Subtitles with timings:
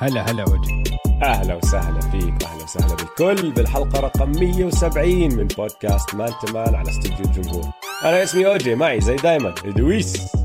[0.00, 0.82] هلا هلا أوجي
[1.22, 7.24] أهلا وسهلا فيك واهلا وسهلا بالكل بالحلقة رقم 170 من بودكاست مان تمان على استوديو
[7.24, 7.72] الجمهور.
[8.04, 10.36] أنا اسمي أوجي معي زي دايما دويس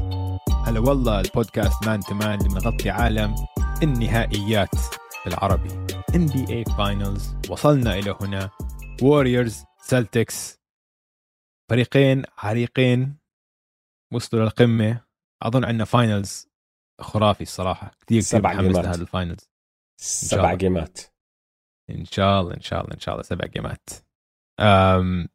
[0.65, 3.35] هلا والله البودكاست مان تمان اللي بنغطي عالم
[3.83, 4.75] ال NBA
[5.25, 5.69] بالعربي
[6.49, 8.49] NBA finals وصلنا إلى هنا.
[9.01, 10.59] ووريرز سلتكس
[11.69, 13.17] فريقين عريقين
[14.13, 15.01] وصلوا للقمة.
[15.43, 16.54] أظن عندنا finals
[17.01, 17.87] خرافي الصراحة.
[17.87, 18.85] كثير كثير سبع متحمس جيمات.
[18.85, 19.49] لهذا ال finals
[20.01, 20.53] سبع.
[20.53, 20.99] جيمات.
[21.89, 23.23] إن شاء الله إن شاء الله إن شاء الله.
[23.23, 23.89] سبع جيمات.
[24.59, 25.27] أم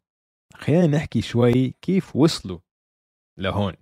[0.55, 2.59] خلينا نحكي شوي كيف وصلوا
[3.39, 3.73] لهون.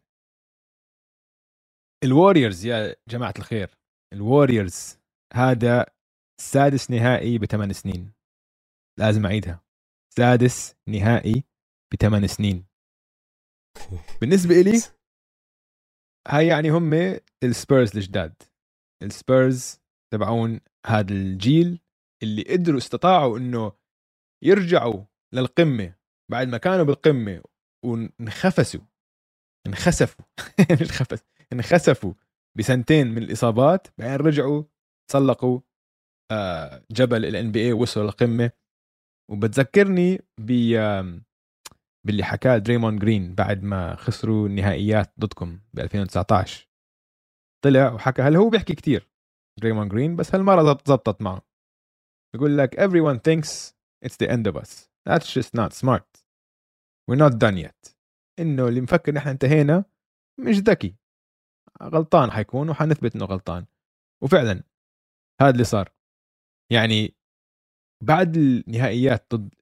[2.03, 3.77] الواريورز يا جماعة الخير.
[4.13, 4.97] الواريورز
[5.33, 5.85] هذا
[6.41, 8.13] سادس نهائي بثمان سنين.
[8.99, 9.63] لازم أعيدها.
[10.17, 11.43] سادس نهائي
[11.93, 12.65] بثمان سنين.
[14.21, 14.98] بالنسبة إلي
[16.27, 18.43] هاي يعني هم السبيرز الجداد
[19.03, 19.79] السبيرز
[20.13, 21.81] تبعون هذا الجيل
[22.23, 23.71] اللي قدروا استطاعوا إنه
[24.43, 25.95] يرجعوا للقمة
[26.31, 27.43] بعد ما كانوا بالقمة
[27.85, 28.81] وانخفسوا
[29.67, 30.25] انخسفوا.
[30.81, 32.13] مش خفس انخسفوا
[32.57, 34.63] بسنتين من الإصابات بعدين رجعوا
[35.09, 35.59] تسلقوا
[36.31, 38.51] آه، جبل ال NBA وصلوا للقمة.
[39.31, 40.51] وبتذكرني ب
[42.07, 46.67] باللي حكاه دريمون جرين بعد ما خسروا النهائيات ضدكم ب 2019
[47.65, 49.09] طلع وحكى هل هو بيحكي كتير
[49.61, 51.41] دريمون جرين بس هالمرة زبط- زبطت معه.
[52.33, 53.73] بيقول لك everyone thinks
[54.05, 54.89] it's the end of us.
[55.09, 56.23] That's just not smart.
[57.11, 57.95] We're not done yet.
[58.39, 59.85] إنه اللي مفكر نحن انتهينا
[60.39, 60.95] مش ذكي.
[61.83, 63.65] غلطان حيكون وحنثبت إنه غلطان.
[64.23, 64.63] وفعلا
[65.41, 65.89] هذا اللي صار.
[66.71, 67.15] يعني
[68.03, 69.53] بعد النهائيات ضد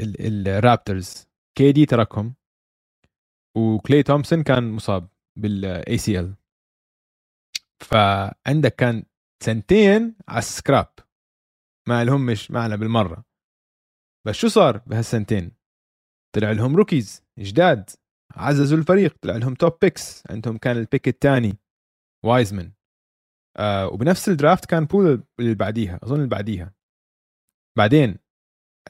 [0.00, 1.26] الرابترز
[1.58, 2.34] KD تركهم.
[3.56, 5.08] وكلي تومسون كان مصاب
[5.38, 6.34] بال ACL
[7.82, 9.04] فعندك كان
[9.42, 10.92] سنتين على السكراب.
[11.88, 13.24] ما لهمش معنا بالمرة.
[14.26, 15.52] بس شو صار بهالسنتين؟
[16.36, 17.90] طلع لهم rookies جداد.
[18.36, 19.18] عززوا الفريق.
[19.22, 21.58] طلع لهم top picks عندهم كان ال pick الثاني
[22.24, 22.72] وايزمن
[23.56, 26.74] آه وبنفس ال draft كان بول اللي بعديها أظن اللي بعديها.
[27.78, 28.18] بعدين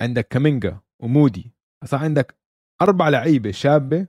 [0.00, 1.52] عندك كامينجا ومودي.
[1.84, 2.38] صار عندك
[2.82, 4.06] أربع لعيبة شابة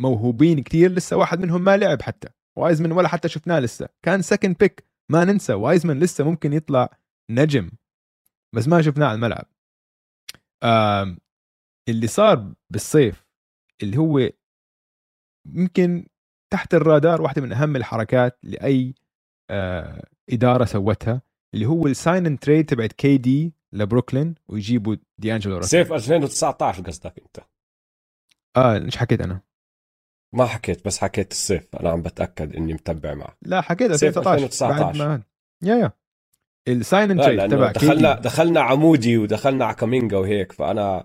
[0.00, 2.28] موهوبين كتير لسه واحد منهم ما لعب حتى.
[2.58, 3.88] وايزمن ولا حتى شفناه لسه.
[4.02, 5.52] كان second pick ما ننسى.
[5.52, 6.98] وايزمن لسه ممكن يطلع
[7.30, 7.70] نجم
[8.54, 9.46] بس ما شفناه على الملعب.
[11.88, 13.26] اللي صار بالصيف
[13.82, 14.30] اللي هو
[15.46, 16.06] يمكن
[16.52, 18.94] تحت الرادار واحدة من أهم الحركات لأي
[19.50, 21.22] آه إدارة سوتها
[21.54, 26.82] اللي هو ال sign and trade تبعت KD لبروكلين ويجيبوا دي انجلو راسل صيف 2019
[26.82, 27.44] قصدك أنت؟
[28.56, 29.40] آه مش حكيت أنا؟
[30.34, 34.68] ما حكيت بس حكيت الصيف أنا عم بتأكد إني متبع معك لا حكيت صيف 2019
[34.82, 35.08] بعد 2019.
[35.08, 35.22] ما
[35.62, 35.92] يا يا.
[36.68, 38.18] ال sign and trade تبع دخلنا KD.
[38.20, 41.04] دخلنا ع مودي ودخلنا على كامينجا وهيك فأنا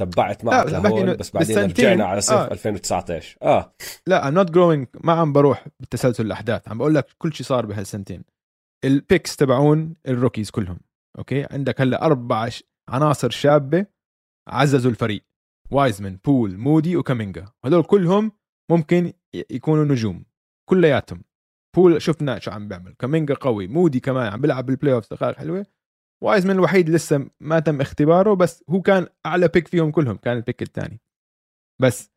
[0.00, 2.52] تبعت معك لا، لهون بس بعدين رجعنا على صيف آه.
[2.52, 3.74] 2019 آه.
[4.06, 5.00] لا I'm not going.
[5.04, 6.68] ما عم بروح بتسلسل الأحداث.
[6.68, 8.24] عم بقول لك كل شيء صار بهالسنتين.
[8.84, 10.78] ال picks تبعون ال rookies كلهم.
[11.18, 12.48] أوكي؟ عندك هلا أربع
[12.88, 13.86] عناصر شابة
[14.48, 15.24] عززوا الفريق.
[15.70, 18.32] وايزمن بول مودي وكامينجا هدول كلهم
[18.70, 19.12] ممكن
[19.50, 20.24] يكونوا نجوم.
[20.68, 21.24] كلياتهم.
[21.76, 22.94] بول شفنا شو عم بيعمل.
[22.94, 23.66] كامينجا قوي.
[23.66, 25.66] مودي كمان عم بيلعب بال playoff دقائق حلوة.
[26.22, 30.41] وايزمن الوحيد لسه ما تم اختباره بس هو كان أعلى pick فيهم كلهم كان ال
[30.41, 31.00] pick الثاني.
[31.82, 32.10] بس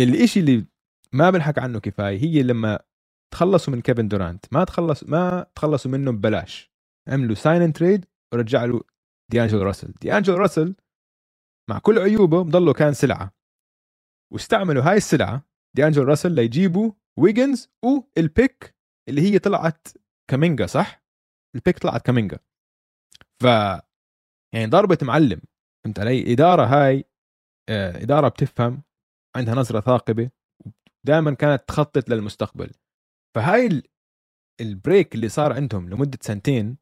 [0.00, 0.66] الإشي اللي
[1.12, 2.78] ما بنحكى عنه كفاية هي لما
[3.32, 6.72] تخلصوا من كيفن دورانت ما تخلص ما تخلصوا منه ببلاش.
[7.08, 8.80] عملوا sign trade ورجع له
[9.30, 9.92] دي انجلو راسل.
[9.92, 10.74] دي انجلو راسل
[11.70, 13.34] مع كل عيوبه مضله كان سلعة.
[14.32, 15.46] واستعملوا هاي السلعة
[15.76, 18.74] دي انجلو راسل ليجيبوا ويجنز وال pick
[19.08, 19.88] اللي هي طلعت
[20.30, 21.02] كامينجا صح؟
[21.56, 22.38] ال pick طلعت كامينجا.
[23.42, 23.44] ف
[24.54, 25.40] يعني ضربة معلم.
[25.84, 27.04] فهمت علي؟ إدارة هاي
[27.68, 28.82] آه، إدارة بتفهم
[29.36, 30.30] عندها نظرة ثاقبة
[31.06, 32.70] دائما كانت تخطط للمستقبل.
[33.36, 33.82] فهاي ال-
[34.60, 36.76] ال break اللي صار عندهم لمدة سنتين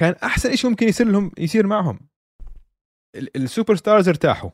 [0.00, 2.08] كان أحسن شيء ممكن يصير لهم يصير معهم.
[3.16, 4.50] ال- ال superstars ارتاحوا.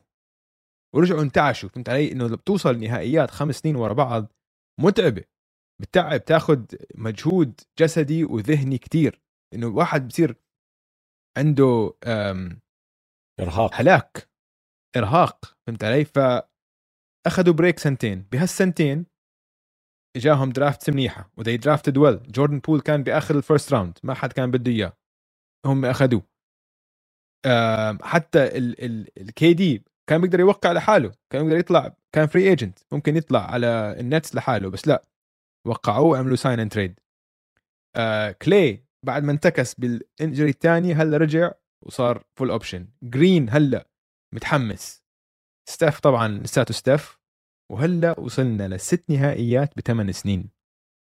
[0.95, 1.69] ورجعوا انتعشوا.
[1.69, 4.33] فهمت علي؟ إنه بتوصل نهائيات خمس سنين ورا بعض
[4.81, 5.23] متعبة.
[5.81, 6.65] بتعب تاخذ
[6.95, 9.21] مجهود جسدي وذهني كتير.
[9.53, 10.35] إنه الواحد بصير
[11.37, 11.93] عنده
[13.39, 13.73] إرهاق.
[13.73, 14.29] هلاك.
[14.97, 15.57] إرهاق.
[15.67, 18.21] فهمت علي؟ فاخذوا break سنتين.
[18.21, 19.05] بهالسنتين
[20.17, 21.31] جاهم draft منيحة.
[21.37, 24.71] و they drafted well جوردن بول كان بآخر ال first round ما حد كان بده
[24.71, 24.97] إياه.
[25.65, 26.27] هم أخذوه.
[28.01, 28.57] حتى
[29.17, 33.95] ال KD كان بيقدر يوقع لحاله كان يقدر يطلع كان free agent ممكن يطلع على
[33.99, 35.05] النتس لحاله بس لا.
[35.67, 36.99] وقعوه وعملوا sign and trade
[38.41, 41.51] كلي بعد ما انتكس بال injury الثاني هلا رجع
[41.85, 43.87] وصار full option جرين هلا
[44.35, 45.03] متحمس.
[45.69, 47.19] ستيف طبعا لساته ستيف
[47.71, 50.49] وهلا وصلنا لست نهائيات بثمان سنين.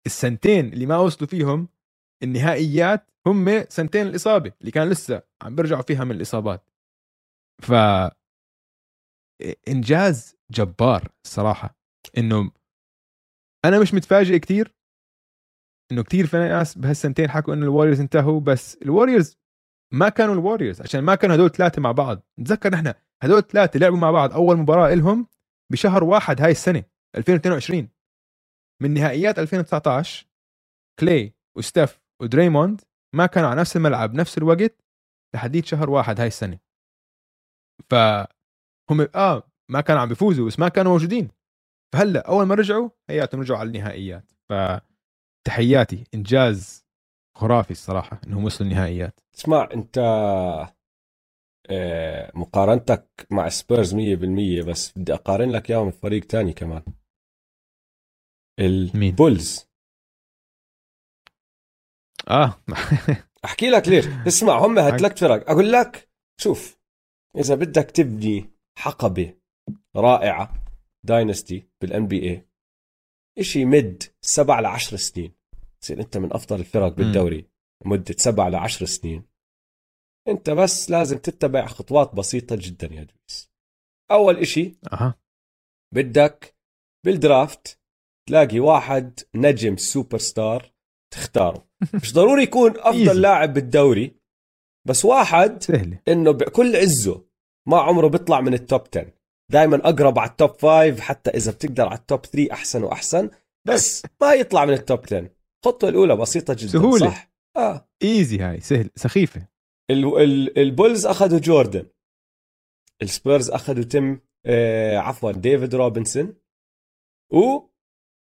[0.06, 1.68] السنتين اللي ما وصلوا فيهم
[2.22, 6.70] النهائيات هم سنتين الإصابة اللي كان لسه عم بيرجعوا فيها من الإصابات.
[7.62, 7.72] ف
[9.68, 11.78] إنجاز جبار الصراحه
[12.18, 12.50] إنه
[13.64, 14.74] أنا مش متفاجئ كثير
[15.92, 19.36] إنه كثير في ناس بهالسنتين حكوا إنه الوريورز انتهوا بس الوريورز
[19.92, 22.22] ما كانوا الوريورز عشان ما كانوا هدول ثلاثة مع بعض.
[22.38, 25.26] نتذكر نحن هدول الثلاثه لعبوا مع بعض أول مباراة لهم
[25.72, 26.84] بشهر واحد هاي السنة
[27.16, 27.88] 2022
[28.82, 30.26] من نهائيات 2019
[31.00, 32.80] كلي وستيف ودريموند
[33.14, 34.84] ما كانوا على نفس الملعب نفس الوقت
[35.34, 36.58] لحديت شهر واحد هاي السنة.
[37.90, 41.30] فهم آه ما كانوا عم بيفوزوا بس ما كانوا موجودين.
[41.94, 44.32] فهلأ أول ما رجعوا هياتهم رجعوا على النهائيات.
[45.46, 46.86] فتحياتي إنجاز
[47.38, 49.20] خرافي الصراحة إنهم وصلوا النهائيات.
[49.34, 49.98] اسمع أنت
[51.70, 56.82] آه، مقارنتك مع سبيرز 100% بس بدي أقارن لك إياهم بفريق تاني كمان.
[58.60, 59.67] البولز
[62.28, 62.62] آه.
[63.44, 64.06] أحكي لك ليش.
[64.06, 65.50] اسمع هم هالثلاث فرق.
[65.50, 66.08] أقول لك
[66.40, 66.78] شوف
[67.36, 69.34] إذا بدك تبني حقبة
[69.96, 70.64] رائعة
[71.06, 75.34] dynasty بال NBA شيء مد سبع لعشر سنين.
[75.80, 77.46] تصير أنت من أفضل الفرق بالدوري.
[77.84, 79.25] مدة سبع لعشر سنين.
[80.28, 83.50] أنت بس لازم تتبع خطوات بسيطة جدا يا دويس.
[84.10, 85.14] أول إشي أه.
[85.94, 86.56] بدك
[87.06, 87.80] بال draft
[88.28, 90.72] تلاقي واحد نجم سوبر ستار
[91.10, 91.69] تختاره
[92.02, 94.14] مش ضروري يكون أفضل لاعب بالدوري
[94.88, 96.00] بس واحد سهلة.
[96.08, 97.28] إنه بكل عزه
[97.69, 99.12] ما عمره بيطلع من ال top 10
[99.52, 103.31] دائما أقرب على ال top 5 حتى إذا بتقدر على ال top 3 أحسن وأحسن
[103.69, 105.31] بس ما يطلع من ال top 10
[105.66, 107.11] الخطوه الأولى بسيطة جدا سهولة.
[107.11, 107.88] صح؟ آه.
[108.02, 109.49] easy هاي سهل سخيفة.
[109.90, 111.87] ال ال البولز أخذوا جوردن.
[113.02, 116.34] السبيرز أخذوا تيم آه عفوا ديفيد روبنسون.
[117.32, 117.61] و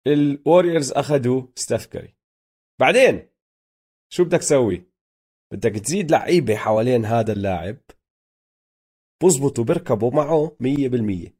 [0.07, 2.18] الوريورز أخذوا ستيف كاري
[2.79, 3.29] بعدين
[4.13, 4.83] شو بدك تسوي؟
[5.53, 7.77] بدك تزيد لعيبة حوالين هذا اللاعب
[9.23, 11.39] بزبطوا بيركبوا معه 100%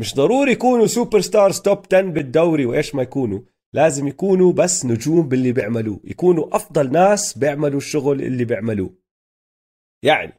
[0.00, 3.40] مش ضروري يكونوا superstars top 10 بالدوري وإيش ما يكونوا.
[3.74, 6.00] لازم يكونوا بس نجوم باللي بيعملوه.
[6.04, 8.94] يكونوا أفضل ناس بيعملوا الشغل اللي بيعملوه.
[10.04, 10.32] يعني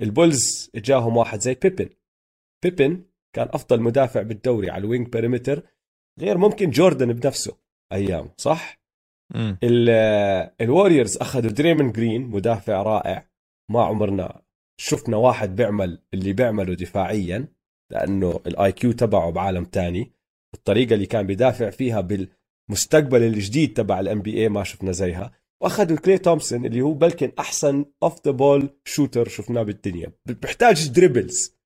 [0.00, 1.88] البولز إجاهم واحد زي بيبن.
[2.62, 3.04] بيبن
[3.36, 5.62] كان أفضل مدافع بالدوري على ال wing perimeter
[6.20, 7.56] غير ممكن جوردن بنفسه
[7.92, 8.79] أيام صح؟
[10.60, 13.30] الوريورز أخذوا دريمن جرين مدافع رائع
[13.70, 14.42] ما عمرنا
[14.80, 17.48] شفنا واحد بيعمل اللي بيعمله دفاعيا
[17.92, 20.12] لأنه ال IQ تبعه بعالم تاني.
[20.54, 25.32] الطريقة اللي كان بيدافع فيها بالمستقبل الجديد تبع ال NBA ما شفنا زيها.
[25.62, 30.12] وأخذوا كلي تومسون اللي هو بلكي أحسن off the ball shooter شفناه بالدنيا.
[30.26, 31.56] بيحتاج dribbles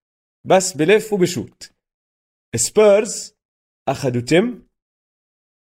[0.46, 1.70] بس بلف وبشوت.
[2.56, 3.34] سبيرز
[3.88, 4.63] أخذوا تيم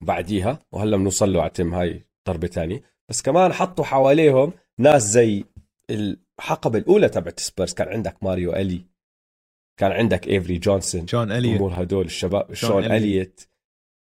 [0.04, 5.44] بعديها وهلا بنوصل له على تيم هاي ضربه ثانية بس كمان حطوا حواليهم ناس زي
[5.90, 7.74] الحقبة الأولى تبعت سبيرز.
[7.74, 8.84] كان عندك ماريو إيلي
[9.80, 13.40] كان عندك إيفري جونسون شون إليوت الأمور هدول الشباب شون إليوت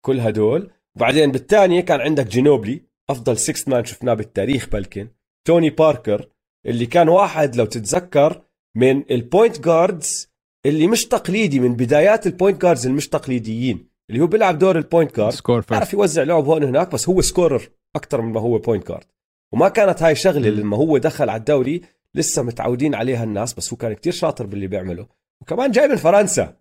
[0.05, 0.71] كل هدول.
[0.97, 5.09] وبعدين بالثانيه كان عندك جينوبلي أفضل 6 man شفناه بالتاريخ بلكي.
[5.47, 6.29] توني باركر
[6.67, 8.43] اللي كان واحد لو تتذكر
[8.77, 10.29] من ال point guards
[10.67, 13.89] اللي مش تقليدي من بدايات ال point guards المش تقليديين.
[14.11, 17.62] اللي هو بيلعب دور ال point سكور بيعرف يوزع لعب هون هناك بس هو score
[17.62, 19.07] ر أكثر من ما هو point guard
[19.53, 21.83] وما كانت هاي شغلة لما هو دخل على الدوري
[22.15, 25.07] لسه متعودين عليها الناس بس هو كان كتير شاطر باللي بيعمله.
[25.43, 26.57] وكمان جاي من فرنسا.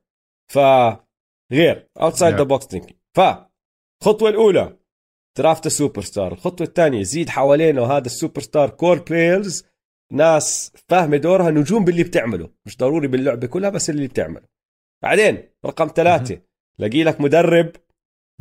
[0.48, 0.60] ف
[1.52, 3.20] غير outside the box thinking ف
[4.02, 4.78] الخطوه الأولى
[5.38, 9.66] draft superstar الخطوة الثانية زيد حوالينه هذا ال superstar core players
[10.12, 12.50] ناس فاهمة دورها نجوم باللي بتعمله.
[12.66, 14.48] مش ضروري باللعبة كلها بس اللي بتعمله.
[15.04, 16.42] بعدين رقم ثلاثة.
[16.80, 17.72] لاقي لك مدرب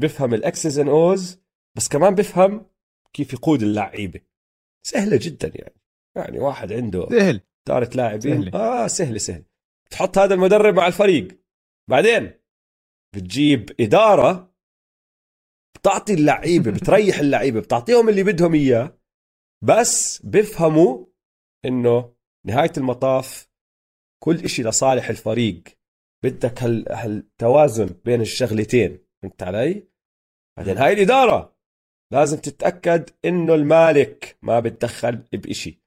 [0.00, 1.40] بفهم ال X's and O's
[1.76, 2.66] بس كمان بفهم
[3.12, 4.20] كيف يقود اللعيبة.
[4.86, 5.80] سهلة جدا يعني.
[6.16, 7.40] يعني واحد عنده سهل.
[7.68, 8.42] دارة لاعبين.
[8.42, 8.54] سهلة.
[8.54, 9.44] آه سهله سهله
[9.90, 11.28] تحط هذا المدرب مع الفريق.
[11.90, 12.32] بعدين
[13.14, 14.54] بتجيب إدارة
[15.74, 18.98] بتعطي اللعيبة بتريح اللعيبة بتعطيهم اللي بدهم إياه
[19.64, 21.06] بس بفهموا
[21.64, 22.14] إنه
[22.46, 23.48] نهاية المطاف
[24.22, 25.62] كل إشي لصالح الفريق.
[26.22, 26.92] بدك هال...
[26.92, 29.88] هالتوازن بين الشغلتين فهمت علي؟
[30.58, 31.56] بعدين هاي الإدارة
[32.12, 35.82] لازم تتأكد إنه المالك ما بتدخل بإشي.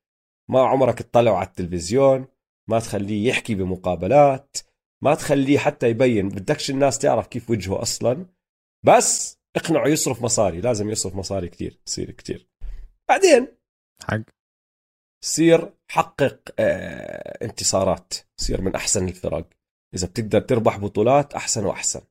[0.50, 2.28] ما عمرك تطلعه على التلفزيون
[2.70, 4.58] ما تخليه يحكي بمقابلات
[5.04, 6.30] ما تخليه حتى يبين.
[6.30, 8.26] بدكش الناس تعرف كيف وجهه أصلا.
[8.86, 12.48] بس اقنعه يصرف مصاري لازم يصرف مصاري كتير يصير كتير.
[13.10, 13.48] بعدين
[14.04, 14.22] حق.
[15.24, 19.50] صير حقق آه انتصارات صير من أحسن الفرق.
[19.96, 22.02] إذا بتقدر تربح بطولات أحسن وأحسن.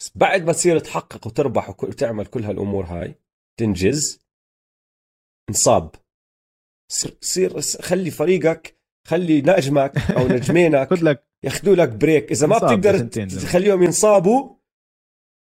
[0.00, 3.14] بس بعد ما تصير تحقق وتربح وتعمل كل هالأمور هاي
[3.60, 4.20] تنجز
[5.48, 5.94] انصاب.
[6.92, 12.30] صير صير خلي فريقك خلي نجمك أو نجمينك خذ لك ياخذوا لك break.
[12.30, 12.98] إذا ما بتقدر.
[13.26, 14.56] تخليهم ينصابوا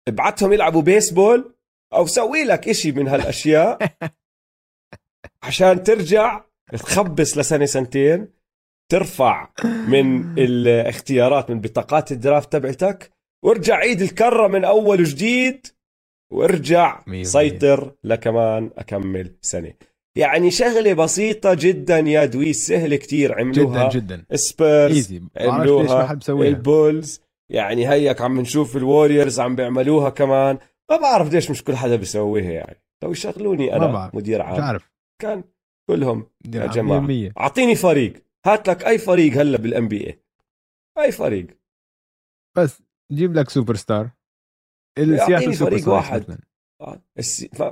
[0.08, 1.54] ابعتهم يلعبوا بيسبول
[1.92, 3.78] أو سوي لك إشي من هالأشياء
[5.46, 8.37] عشان ترجع تخبص لسنة سنتين.
[8.88, 13.10] ترفع من الاختيارات من بطاقات ال draft تبعتك.
[13.44, 15.66] وارجع عيد الكرة من أول وجديد.
[16.32, 19.72] وارجع سيطر لكمان أكمل سنة.
[20.16, 23.88] يعني شغلة بسيطة جدا يا دويس سهلة كتير عملوها.
[23.88, 24.36] جدا جدا.
[24.36, 27.20] سبيرز easy بعرف ليش ما حد بسويها البولز
[27.52, 30.58] يعني هيك عم نشوف الوريورز عم بيعملوها كمان.
[30.90, 32.82] ما بعرف ليش مش كل حدا بيسويها يعني.
[33.02, 34.14] لو يشغلوني ما أنا بعرف.
[34.14, 34.90] مدير مش عام عارف.
[35.22, 35.44] كان
[35.90, 37.30] كلهم يا جماعة.
[37.40, 38.27] أعطيني فريق.
[38.52, 40.22] هات لك أي فريق هلا بال NBA
[40.98, 41.46] اي فريق.
[42.56, 44.10] بس جيب لك سوبر ستار
[44.98, 46.20] السياتل سوبر فريق واحد.
[46.20, 46.38] مثلاً.
[46.80, 47.00] آه،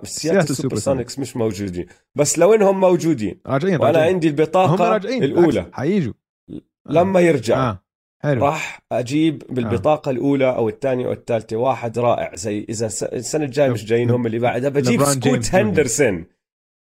[0.03, 1.87] السياتل سوبر سوبر سونيكس مش موجودين.
[2.15, 4.15] بس لو إنهم موجودين راجعين وأنا راجعين.
[4.15, 5.71] عندي هم البطاقة راجعين الأولى.
[5.73, 6.13] حييجوا.
[6.87, 7.71] لما يرجع.
[7.71, 7.83] آه.
[8.23, 8.45] حلو.
[8.47, 11.57] راح أجيب بالبطاقة الأولى أو الثانية أو الثالثة.
[11.57, 12.35] واحد رائع.
[12.35, 15.55] زي إذا السنة الجاية مش جايين هم اللي بعدها بجيب سكوت.
[15.55, 16.27] هندرسون.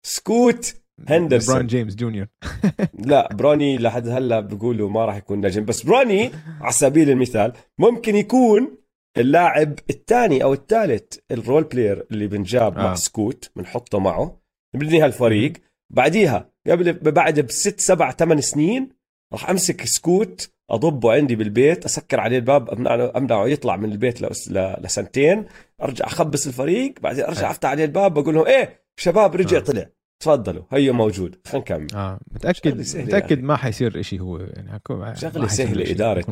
[0.07, 0.75] سكوت
[1.09, 1.55] هندرسون.
[1.55, 2.27] برون جيمس جونيور
[3.11, 8.17] لا بروني لحد هلا بيقولوا ما راح يكون نجم بس بروني على سبيل المثال ممكن
[8.17, 8.79] يكون
[9.19, 12.83] اللاعب الثاني أو الثالث ال role player اللي بنجاب آه.
[12.83, 14.41] مع سكوت بنحطه معه
[14.75, 15.53] بنبني هالفريق
[15.91, 18.89] بعديها قبل بعد بست سبع ثمان سنين
[19.33, 24.51] راح أمسك سكوت أضبه عندي بالبيت أسكر عليه الباب امنعه أمنعه يطلع من البيت لأس-
[24.53, 25.45] ل- لسنتين
[25.83, 27.51] أرجع أخبص الفريق بعدين أرجع حلو.
[27.51, 29.61] أفتح عليه الباب بقول لهم إيه شباب رجع آه.
[29.61, 29.87] طلع
[30.21, 33.43] تفضلوا هيو موجود خلينا نكمل آه متاكد متأكد أخي.
[33.43, 34.71] ما حيصير شيء هو يعني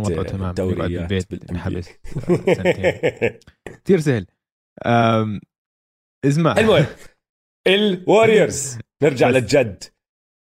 [0.06, 1.50] وضعه تمام يقعد الدوريات بالبيت بال NBA.
[1.50, 1.88] ينحبس
[2.56, 3.38] سنتين
[3.84, 4.26] كثير سهل.
[6.24, 6.86] اسمع المهم
[7.66, 9.28] الوريورز نرجع.
[9.28, 9.84] للجد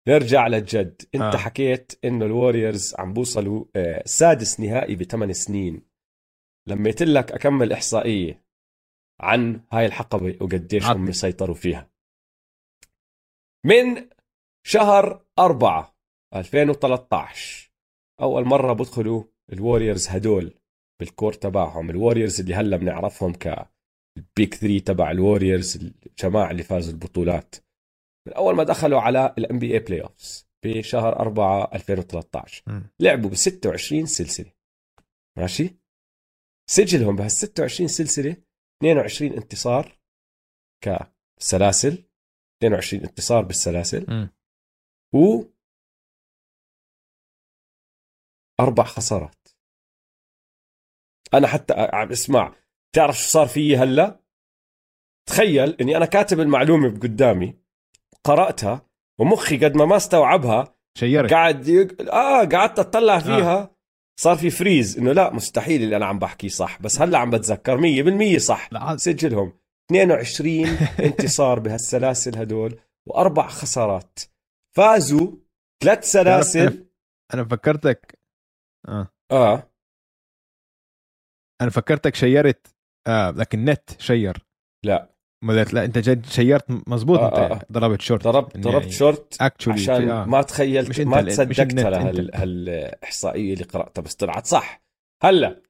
[0.09, 1.37] نرجع للجد أنت آه.
[1.37, 5.83] حكيت إنه الوريورز عم بوصلوا آه، سادس نهائي بثمان سنين
[6.69, 8.45] لميت لك أكمل إحصائية
[9.21, 10.85] عن هاي الحقبة وقديش.
[10.85, 11.92] هم سيطروا فيها
[13.67, 14.09] من
[14.67, 15.97] شهر أربعة
[16.35, 17.73] 2013
[18.21, 20.55] أول مرة بدخلوا الوريورز هدول
[21.01, 21.91] بال core تبعهم.
[21.91, 25.77] الوريورز اللي هلا بنعرفهم كال big 3 تبع الوريورز
[26.07, 27.55] الجماعة اللي فازوا البطولات.
[28.29, 32.91] من أول ما دخلوا على ال NBA playoffs بشهر 4 2013 مم.
[33.01, 34.53] لعبوا ب 26 سلسلة.
[35.39, 35.77] ماشي؟
[36.71, 38.37] سجلهم بهال 26 سلسلة
[38.83, 39.99] 22 انتصار
[40.85, 42.05] كسلاسل.
[42.63, 44.29] 22 انتصار بالسلاسل.
[45.15, 45.43] و
[48.61, 49.49] أربع خسارات.
[51.35, 52.55] أنا حتى عم اسمع
[52.95, 54.21] تعرف شو صار فيي هلأ؟
[55.29, 57.59] تخيل إني أنا كاتب المعلومة قدامي
[58.25, 58.87] قرأتها
[59.21, 62.13] ومخي قد ما ما استوعبها شيرك قاعد يق...
[62.15, 63.77] آه قعدت أطلع فيها.
[64.21, 67.79] صار في فريز إنه لا مستحيل اللي أنا عم بحكيه صح بس هلأ عم بتذكر
[68.37, 68.73] 100% صح.
[68.73, 69.62] لا سجلهم.
[69.91, 70.67] 22
[71.07, 74.19] انتصار بهالسلاسل هدول وأربع خسارات.
[74.77, 75.33] فازوا
[75.85, 76.87] ثلاث سلاسل.
[77.35, 78.19] أنا فكرتك
[78.89, 79.09] آه.
[79.31, 79.73] آه.
[81.61, 82.67] أنا فكرتك شيرت
[83.07, 84.47] آه لكن نت شير.
[84.85, 85.09] لا.
[85.49, 87.35] قلت لا أنت جد شيرت مزبوط آه، أنت.
[87.39, 87.61] آه، آه.
[87.73, 88.25] ضربت شورت.
[88.25, 89.35] ضربت ضربت يعني شورت.
[89.43, 90.25] actually عشان آه.
[90.25, 92.07] ما تخيلت مش ما ال- مش تصدقت النت، على أنت.
[92.19, 92.31] هال...
[92.35, 94.83] هالإحصائية اللي قرأتها بس طلعت صح.
[95.23, 95.63] هلا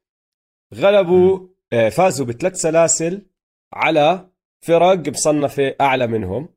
[0.74, 3.26] غلبوا آه، فازوا بثلاث سلاسل.
[3.72, 4.30] على
[4.66, 6.48] فرق مصنفه أعلى منهم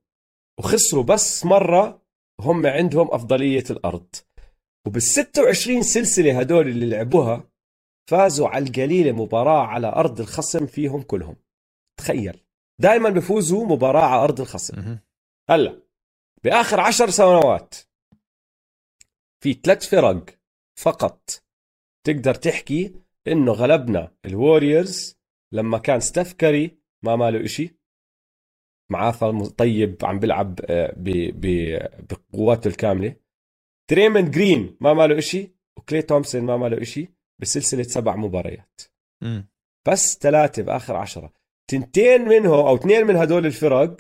[0.60, 2.06] وخسروا بس مرة
[2.40, 4.16] هم عندهم أفضلية الأرض.
[4.88, 7.50] وبال 26 سلسلة هدول اللي لعبوها
[8.10, 11.36] فازوا على القليلة مباراة على أرض الخصم فيهم كلهم.
[12.00, 12.46] تخيل.
[12.82, 14.98] دائما بفوزوا مباراة على أرض الخصم.
[15.50, 15.82] هلأ
[16.44, 17.76] بآخر عشر سنوات
[19.44, 20.26] في ثلاث فرق
[20.80, 21.30] فقط
[22.04, 22.96] تقدر تحكي
[23.28, 25.18] إنه غلبنا الوريورز
[25.54, 27.76] لما كان ستيف كاري ما ماله إشي.
[28.92, 30.94] معافى طيب عم بيلعب آه،
[32.10, 33.16] بقواته الكاملة.
[33.90, 35.56] دريمن جرين ما ماله إشي.
[35.78, 37.10] وكلي تومسون ما ماله إشي.
[37.42, 38.82] بسلسلة سبع مباريات.
[39.88, 41.34] بس ثلاثة بآخر عشرة.
[41.72, 43.98] تنتين منهم أو اثنين من هدول الفرق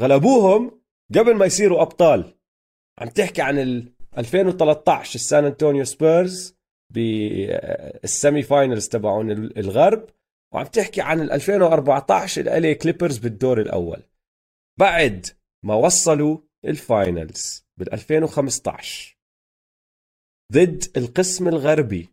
[0.00, 0.80] غلبوهم
[1.14, 2.34] قبل ما يصيروا أبطال.
[2.98, 6.58] عم تحكي عن ال 2013 السان أنطونيو سبيرز
[6.94, 10.08] بال semi finals تبعون الغرب.
[10.54, 14.02] وعم تحكي عن ال 2014 ال LA كليبرز بالدور الأول.
[14.78, 15.26] بعد
[15.64, 19.18] ما وصلوا ال finals بال 2015
[20.52, 22.08] ضد القسم الغربي.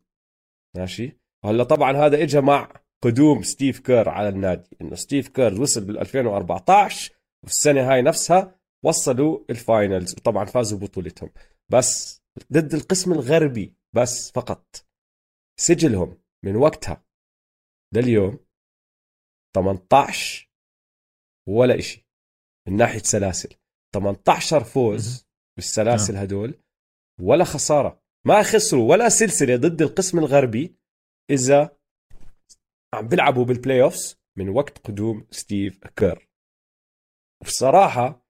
[0.77, 4.77] ماشي؟ هلا طبعا هذا اجى مع قدوم ستيف كير على النادي.
[4.81, 7.13] إنه ستيف كير وصل بال 2014
[7.43, 11.29] والسنة هاي نفسها وصلوا ال finals وطبعا فازوا بطولتهم.
[11.71, 12.21] بس
[12.53, 14.85] ضد القسم الغربي بس فقط.
[15.59, 17.04] سجلهم من وقتها.
[17.93, 18.45] لليوم
[19.55, 20.49] 18
[21.47, 22.07] ولا إشي
[22.67, 23.55] من ناحية سلاسل.
[23.95, 25.27] 18 فوز
[25.57, 26.23] بالسلاسل نعم.
[26.23, 26.63] هدول
[27.21, 28.03] ولا خسارة.
[28.27, 30.75] ما خسروا ولا سلسلة ضد القسم الغربي
[31.29, 31.77] إذا
[32.93, 36.29] عم بيلعبوا بال playoffs من وقت قدوم ستيف كير.
[37.45, 38.25] بصراحة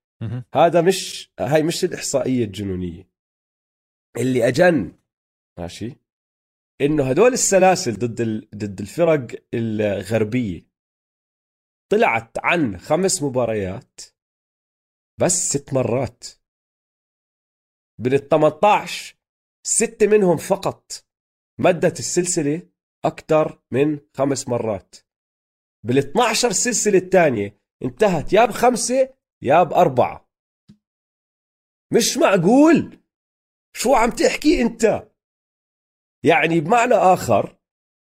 [0.56, 3.10] هذا مش هاي مش الإحصائية الجنونية.
[4.18, 5.00] اللي أجن
[5.60, 5.96] ماشي؟
[6.82, 8.50] إنه هدول السلاسل ضد ال...
[8.56, 10.62] ضد الفرق الغربية.
[11.92, 14.02] طلعت عن خمس مباريات
[15.20, 16.26] بس ست مرات.
[18.00, 19.16] بال 18
[19.68, 20.92] ستة منهم فقط
[21.60, 22.70] مدت السلسلة
[23.06, 24.96] أكثر من خمس مرات.
[25.86, 30.30] بال 12 سلسلة الثانية انتهت يا بخمسة يا بأربعة.
[31.94, 33.00] مش معقول!
[33.74, 35.15] شو عم تحكي أنت؟
[36.26, 37.58] يعني بمعنى آخر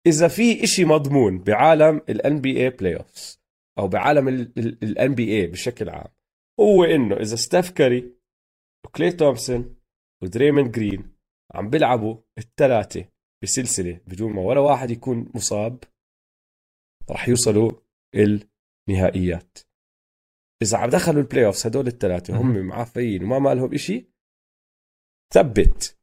[0.06, 3.42] إذا في إشي مضمون بعالم ال NBA playoffs
[3.78, 4.28] أو بعالم
[4.82, 6.08] ال NBA بشكل عام
[6.60, 8.14] هو إنه إذا ستاف كاري
[8.86, 9.76] وكلي تومسون
[10.22, 11.12] ودريمن جرين
[11.54, 13.04] عم بيلعبوا الثلاثه
[13.42, 15.84] بسلسلة بدون ما ولا واحد يكون مصاب
[17.10, 17.72] راح يوصلوا
[18.14, 19.58] النهائيات.
[20.62, 24.06] إذا عم دخلوا ال playoffs هدول الثلاثه هم معافيين وما مالهم إشي
[25.34, 25.98] ثبت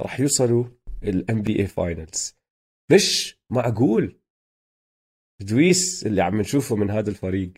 [0.00, 0.64] راح يوصلوا
[1.08, 2.36] ال NBA finals
[2.92, 4.20] مش معقول.
[5.40, 7.52] dominance اللي عم نشوفه من هذا الفريق.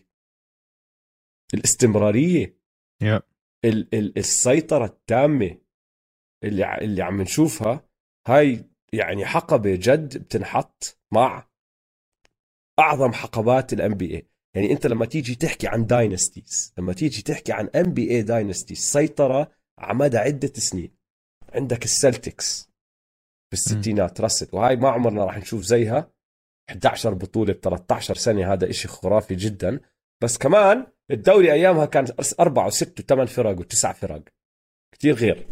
[1.55, 2.59] الاستمرارية.
[3.05, 3.23] Yeah.
[3.65, 5.59] ال- ال- السيطرة التامة
[6.45, 7.89] اللي اللي عم نشوفها.
[8.27, 11.49] هاي يعني حقبة جد بتنحط مع
[12.79, 17.69] أعظم حقبات ال NBA يعني أنت لما تيجي تحكي عن dynasties لما تيجي تحكي عن
[17.69, 20.97] NBA dynasties سيطرة على مدى عدة سنين.
[21.55, 22.66] عندك السلتكس
[23.51, 26.13] بالستينات رسل وهاي ما عمرنا راح نشوف زيها.
[26.71, 29.81] 11 بطولة ب 13 سنة هذا إشي خرافي جدا.
[30.23, 32.07] بس كمان الدوري أيامها كان
[32.41, 34.25] أربع وست وثمان فرق وتسع فرق.
[34.95, 35.47] كثير غير.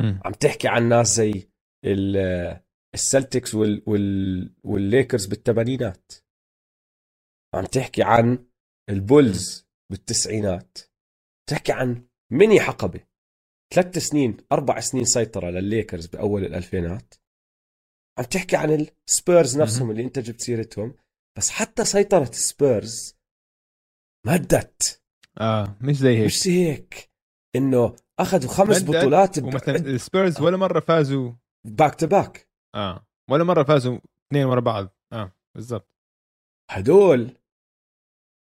[0.00, 0.18] م.
[0.24, 1.48] عم تحكي عن ناس زي
[2.94, 6.12] السلتكس وال وال والليكرز بالثمانينات.
[7.54, 8.46] عم تحكي عن
[8.90, 10.78] البولز بالتسعينات.
[11.50, 13.00] تحكي عن ميني حقبة.
[13.74, 17.14] ثلاث سنين أربع سنين سيطرة للليكرز بأول الألفينات.
[18.18, 20.94] عم تحكي عن السبيرز نفسهم اللي انت جبت سيرتهم
[21.38, 23.16] بس حتى سيطرة السبيرز
[24.26, 25.02] مدت.
[25.40, 26.26] آه مش زي هيك.
[26.26, 27.10] مش زي هيك.
[27.56, 31.32] إنه أخذوا خمس بطولات ومثلا السبيرز ولا مرة فازوا.
[31.64, 34.96] back to back آه ولا مرة فازوا اثنين ورا بعض.
[35.12, 35.90] آه بالضبط.
[36.70, 37.38] هدول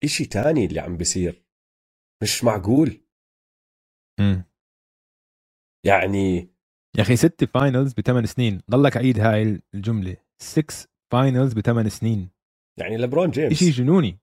[0.05, 1.45] إشي تاني اللي عم بيصير.
[2.23, 3.01] مش معقول.
[4.21, 4.45] امم
[5.87, 6.49] يعني
[6.97, 8.61] يا أخي ست finals بثمان سنين.
[8.71, 10.17] ضلك عيد هاي الجملة.
[10.43, 12.31] 6 finals بثمان سنين.
[12.81, 13.53] يعني لبرون جيمس.
[13.53, 14.19] شيء جنوني.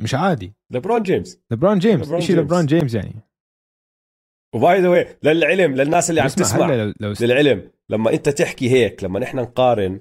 [0.00, 0.52] مش عادي.
[0.70, 1.40] لبرون جيمس.
[1.50, 2.14] لبرون جيمس.
[2.14, 3.14] شيء لبرون جيمس يعني.
[4.54, 6.74] و by the way للعلم للناس اللي عم تسمع.
[6.74, 6.94] لو...
[7.00, 7.14] لو...
[7.20, 10.00] للعلم لما أنت تحكي هيك لما نحن نقارن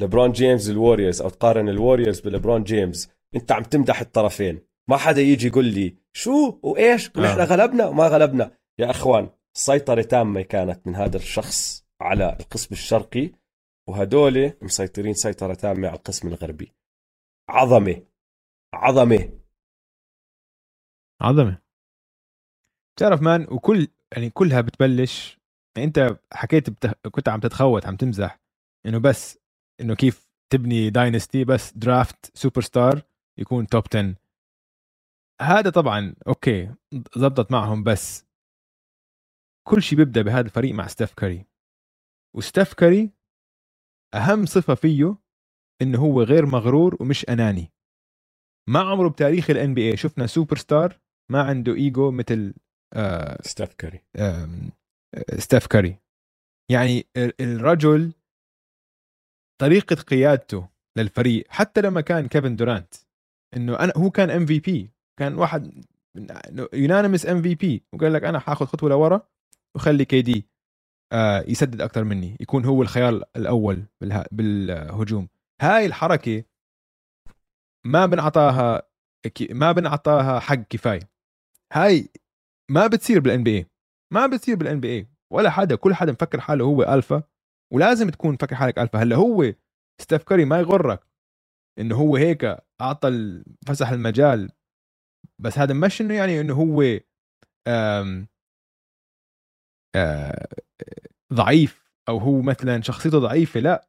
[0.00, 4.60] لبرون جيمس الوريورز أو تقارن الوريورز بلبرون جيمس أنت عم تمدح الطرفين.
[4.90, 7.44] ما حدا يجي يقول لي شو؟ وإيش؟ ونحن آه.
[7.44, 8.50] غلبنا وما غلبنا.
[8.78, 13.32] يا إخوان سيطرة تامة كانت من هذا الشخص على القسم الشرقي
[13.88, 16.72] وهدول مسيطرين سيطرة تامة على القسم الغربي.
[17.48, 18.06] عظمة.
[18.74, 19.40] عظمة.
[21.20, 21.62] عظمة.
[22.96, 25.38] تعرف man وكل يعني كلها بتبلش
[25.76, 26.92] يعني انت حكيت بتخ...
[27.10, 28.40] كنت عم تتخوت عم تمزح
[28.86, 29.38] إنه بس
[29.80, 33.02] إنه كيف تبني dynasty بس draft superstar
[33.38, 34.14] يكون top 10
[35.40, 36.74] هذا طبعا okay
[37.16, 38.26] زبطت معهم بس
[39.68, 41.46] كل شيء بيبدأ بهذا الفريق مع ستيف كاري.
[42.36, 43.10] وستيف كاري
[44.14, 45.16] أهم صفة فيه
[45.82, 47.72] إنه هو غير مغرور ومش أناني.
[48.68, 52.54] ما عمره بتاريخ ال NBA شفنا سوبر ستار ما عنده ايجو مثل
[52.94, 54.00] آه ستيف كاري.
[54.16, 54.48] آه
[55.38, 55.98] ستيف كاري.
[56.70, 57.06] يعني
[57.40, 58.12] الرجل
[59.60, 62.94] طريقة قيادته للفريق حتى لما كان كيفن دورانت
[63.56, 65.84] إنه أنا هو كان ام في بي كان واحد
[66.72, 69.28] يونانيمس ام في بي وقال لك أنا حاخذ خطوة لورا
[69.76, 70.48] وخلي KD
[71.12, 73.86] آه، يسدد أكثر مني يكون هو الخيار الأول
[74.32, 75.28] بالهجوم.
[75.62, 76.44] هاي الحركة
[77.86, 78.82] ما بنعطاها
[79.50, 81.10] ما بنعطاها حق كفاية.
[81.72, 82.08] هاي
[82.70, 83.66] ما بتصير بال NBA
[84.12, 87.22] ما بتصير بال NBA ولا حدا كل حدا مفكر حاله هو ألفا
[87.72, 89.02] ولازم تكون مفكر حالك ألفا.
[89.02, 89.54] هلأ هو
[90.00, 91.06] ستيف كاري ما يغرك
[91.78, 94.52] إنه هو هيك أعطى فسح المجال
[95.40, 96.82] بس هذا مش إنه يعني إنه هو
[101.32, 103.88] ضعيف أو هو مثلا شخصيته ضعيفة لا.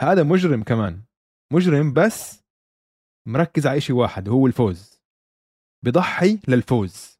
[0.00, 1.02] هذا مجرم كمان.
[1.52, 2.42] مجرم بس
[3.28, 5.00] مركز على شيء واحد هو الفوز.
[5.84, 7.18] بضحي للفوز.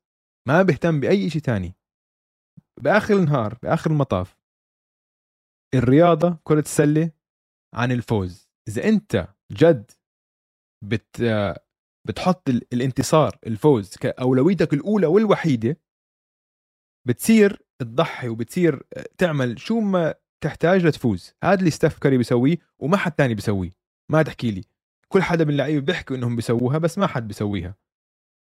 [0.48, 1.74] ما بيهتم بأي شيء تاني.
[2.80, 4.42] بآخر النهار بآخر المطاف.
[5.74, 7.10] الرياضة كرة السلة
[7.74, 8.48] عن الفوز.
[8.68, 9.90] إذا أنت جد
[10.84, 11.22] بت
[12.08, 15.76] بتحط ال- الانتصار الفوز كاولويتك الأولى والوحيدة
[17.04, 18.82] بتصير تضحي وبتصير
[19.18, 21.34] تعمل شو ما تحتاج لتفوز.
[21.44, 23.70] هذا اللي ستيف كاري بيسويه وما حد تاني بيسويه.
[24.08, 24.64] ما تحكي لي.
[25.08, 27.74] كل حدا من اللعيبة بيحكوا إنهم بيسووها بس ما حد بيسويها.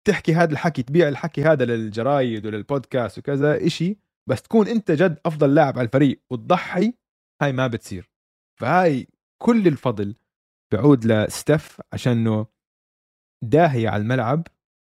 [0.05, 5.55] تحكي هذا الحكي تبيع الحكي هذا للجرايد وللبودكاست وكذا إشي بس تكون أنت جد أفضل
[5.55, 6.95] لاعب على الفريق وتضحي
[7.43, 8.11] هاي ما بتصير.
[8.61, 10.15] فهاي كل الفضل
[10.71, 12.47] بيعود لستيف عشانه
[13.45, 14.47] داهية على الملعب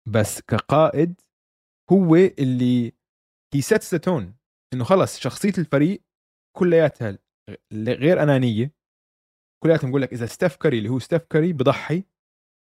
[0.06, 1.20] بس كقائد
[1.92, 2.92] هو اللي
[3.54, 4.34] هي sets the tone
[4.74, 6.02] إنه خلص شخصية الفريق
[6.56, 7.18] كلياتها
[7.72, 8.74] غير أنانية.
[9.62, 12.04] كلياتهم بقول لك إذا ستيف كاري اللي هو ستيف كاري بضحي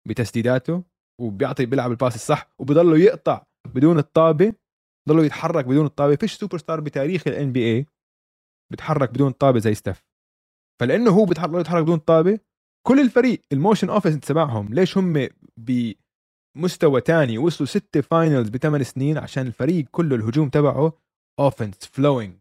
[0.07, 0.83] بتسديداته
[1.21, 4.53] وبيعطي بيلعب ال pass الصح وبضله يقطع بدون الطابة
[5.07, 6.15] بضله يتحرك بدون الطابة.
[6.15, 7.85] فيش سوبر ستار بتاريخ ال NBA
[8.71, 10.05] بيتحرك بدون طابة زي ستيف.
[10.81, 12.39] فلأنه هو بيتحرك يتحرك بدون طابة
[12.87, 15.27] كل الفريق ال motion offense تبعهم ليش هم
[16.59, 17.37] بمستوى تاني.
[17.37, 20.93] وصلوا ستة finals بثمان سنين عشان الفريق كله الهجوم تبعه
[21.39, 22.33] offense flowing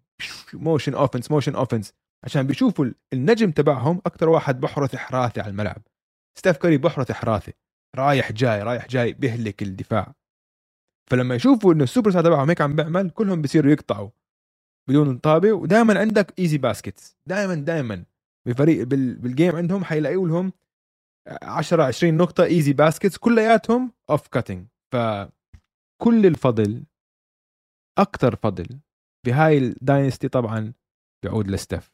[0.53, 1.93] motion offense motion offense
[2.25, 5.83] عشان بيشوفوا النجم تبعهم أكثر واحد بحرث حراثه على الملعب.
[6.39, 7.53] ستيف كاري بحرث حراثه
[7.97, 10.15] رايح جاي رايح جاي بيهلك الدفاع.
[11.11, 14.11] فلما يشوفوا إنه السوبر ستار تبعهم هيك عم بيعمل كلهم بيصيروا يقطعوا.
[14.89, 15.53] بدون طابة.
[15.53, 18.05] ودائما عندك easy baskets دائما دائما
[18.49, 20.53] بفريق بال- بال game عندهم حيلاقوا لهم
[21.43, 26.85] 10 20 نقطة easy baskets كلياتهم off cutting فكل الفضل
[27.99, 28.81] أكثر فضل
[29.27, 30.73] بهاي ال dynasty طبعا
[31.25, 31.93] بيعود لستيف.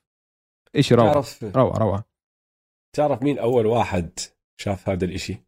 [0.76, 2.04] إيش روعة؟ تعرف روعة روعة.
[2.96, 4.18] تعرف مين أول واحد
[4.60, 5.44] شاف هذا الإشي؟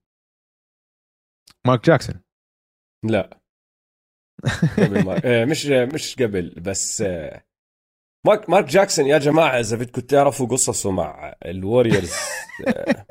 [1.66, 2.20] مارك جاكسون.
[3.05, 3.40] لا.
[4.79, 5.20] قبل ما...
[5.25, 7.44] آه، مش مش قبل بس آه،
[8.27, 12.12] مارك مارك جاكسون يا جماعة إذا بدكم تعرفوا قصصه مع الوريورز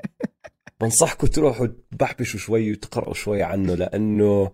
[0.82, 4.52] بنصحكم تروحوا تبحبشوا شوي وتقرأوا شوي عنه لأنه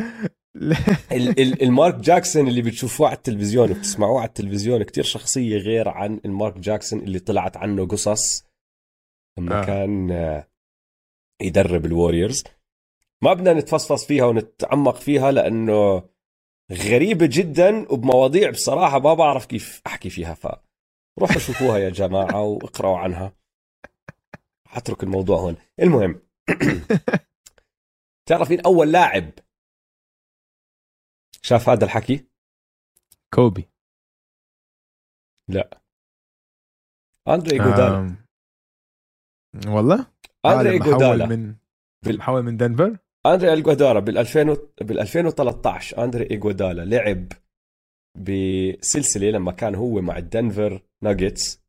[1.12, 6.20] ال- ال- المارك جاكسون اللي بتشوفوه على التلفزيون وبتسمعوه على التلفزيون كتير شخصية غير عن
[6.24, 8.44] المارك جاكسون اللي طلعت عنه قصص.
[9.38, 9.64] لما آه.
[9.64, 10.48] كان آه،
[11.42, 12.44] يدرب الوريورز
[13.22, 16.08] ما بدنا نتفصفص فيها ونتعمق فيها لأنه
[16.72, 23.32] غريبة جدا وبمواضيع بصراحة ما بعرف كيف أحكي فيها فروحوا شوفوها يا جماعة وإقرأوا عنها.
[24.74, 25.56] حترك الموضوع هون.
[25.80, 26.22] المهم
[28.28, 29.30] تعرف مين أول لاعب
[31.42, 32.24] شاف هذا الحكي؟
[33.34, 33.68] كوبي.
[37.28, 37.98] أندري جودالا.
[37.98, 38.16] آم،
[39.66, 40.06] والله؟
[40.46, 41.26] أندري جودالا.
[41.26, 41.54] من
[42.06, 47.28] بال- محول من دنفر؟ أندري ايجودالا بال 2000 و- بال 2013 أندري ايجودالا لعب
[48.16, 51.62] بسلسلة لما كان هو مع الدنفر ناجتس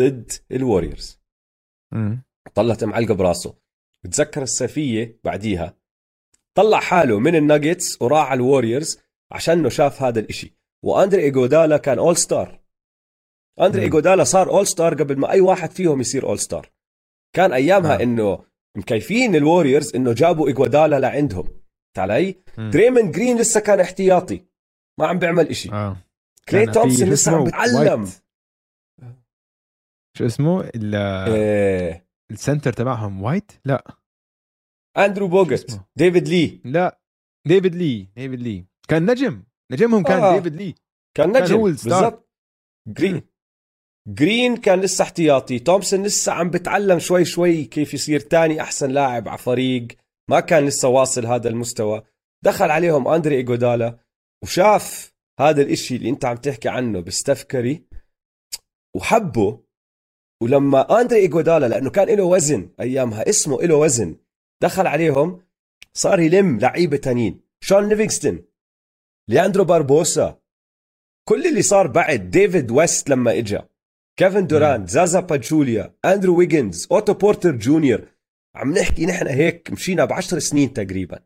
[0.00, 1.20] ضد الوريورز.
[2.54, 3.54] طلعت معلقة براسه.
[4.04, 5.76] بتذكر الصيفيه بعديها.
[6.54, 8.98] طلع حاله من الناجتس وراح على الوريورز
[9.32, 10.56] عشانه شاف هذا الإشي.
[10.84, 12.60] وأندري ايجودالا كان all-star
[13.60, 13.82] أندري.
[13.82, 16.72] ايجودالا صار all-star قبل ما أي واحد فيهم يصير all-star
[17.32, 18.02] كان أيامها آه.
[18.02, 18.44] إنه
[18.76, 21.60] مكيفين الوريورز إنه جابوا ايجودالا لعندهم.
[21.98, 22.42] علي.
[22.58, 24.46] دريمن جرين لسه كان احتياطي.
[24.98, 25.72] ما عم بيعمل إشي.
[25.72, 25.96] آه.
[26.48, 28.08] كلي تومسون لسه عم وايت.
[30.18, 30.94] شو اسمه؟ ال-
[31.34, 32.05] إيه.
[32.30, 33.96] ال center تبعهم وايت لا.
[34.96, 37.00] اندرو بوجت؟ ديفيد لي لا.
[37.46, 39.42] ديفيد لي ديفيد لي كان نجم.
[39.72, 40.36] نجمهم كان آه.
[40.36, 40.74] ديفيد لي
[41.16, 41.62] كان نجم.
[41.62, 42.28] بالضبط.
[42.88, 43.22] جرين
[44.08, 45.58] جرين كان لسه احتياطي.
[45.58, 49.88] تومسون لسه عم بتعلم شوي شوي كيف يصير تاني أحسن لاعب على فريق
[50.30, 52.02] ما كان لسه واصل هذا المستوى.
[52.44, 53.98] دخل عليهم اندري ايجودالا
[54.42, 57.84] وشاف هذا الإشي اللي أنت عم تحكي عنه بستيف كاري.
[58.96, 59.65] وحبه
[60.42, 64.16] ولما أندري ايجودالا لأنه كان له وزن أيامها اسمه له وزن
[64.62, 65.42] دخل عليهم
[65.94, 67.40] صار يلم لعيبة تانيين.
[67.60, 68.44] شون ليفينغستون
[69.28, 70.40] لياندرو باربوسا
[71.28, 73.58] كل اللي صار بعد ديفيد ويست لما اجى
[74.18, 78.08] كيفن دورانت زازا باتشوليا أندرو ويجنز أوتو بورتر جونيور.
[78.54, 81.18] عم نحكي نحن هيك مشينا بعشر سنين تقريبا.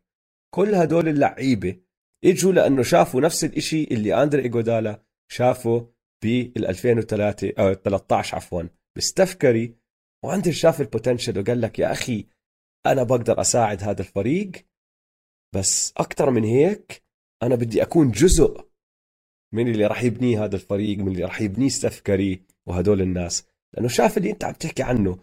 [0.54, 1.76] كل هدول اللعيبة
[2.24, 5.90] إجوا لأنه شافوا نفس الإشي اللي أندري ايجودالا شافه
[6.22, 8.62] بال 2003 أو 13 عفوا.
[8.96, 9.76] بستيف كاري
[10.24, 12.26] وأندري شاف ال potential وقال لك يا أخي
[12.86, 14.52] أنا بقدر أساعد هذا الفريق
[15.54, 17.02] بس أكثر من هيك
[17.42, 18.70] أنا بدي أكون جزء
[19.54, 23.46] من اللي راح يبنيه هذا الفريق من اللي راح يبنيه ستيف كاري وهدول الناس.
[23.74, 25.18] لأنه شاف اللي أنت عم تحكي عنه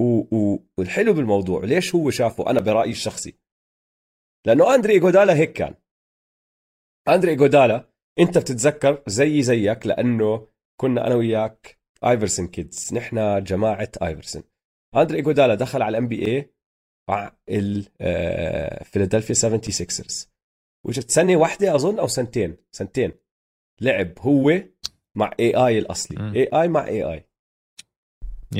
[0.00, 0.36] و...
[0.36, 0.58] و...
[0.78, 3.34] والحلو بالموضوع ليش هو شافه؟ أنا برأيي الشخصي.
[4.46, 5.74] لأنه أندري جودالا هيك كان.
[7.08, 10.48] أندري جودالا أنت بتتذكر زي زيك لأنه
[10.80, 14.42] كنا أنا وياك ايفرسون kids نحن جماعة ايفرسون
[14.96, 16.54] أندري جودالا دخل على ال NBA
[17.10, 20.30] مع الفيلادلفيا 76ers
[20.86, 23.12] وجت سنة واحدة أظن أو سنتين سنتين.
[23.80, 24.62] لعب هو
[25.14, 26.32] مع اي اي الأصلي.
[26.36, 27.28] اي اي مع اي اي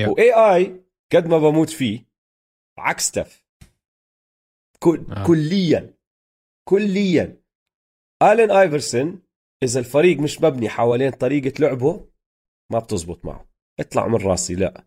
[0.09, 2.07] واي اي قد ما بموت فيه
[2.79, 3.45] عكس تف
[4.79, 5.27] كل آه.
[5.27, 5.95] كليا
[6.69, 7.43] كليا.
[8.23, 9.23] الين ايفرسون
[9.63, 12.10] اذا الفريق مش مبني حوالين طريقة لعبه.
[12.71, 13.49] ما بتزبط معه.
[13.81, 14.55] اطلع من راسي.
[14.55, 14.85] لا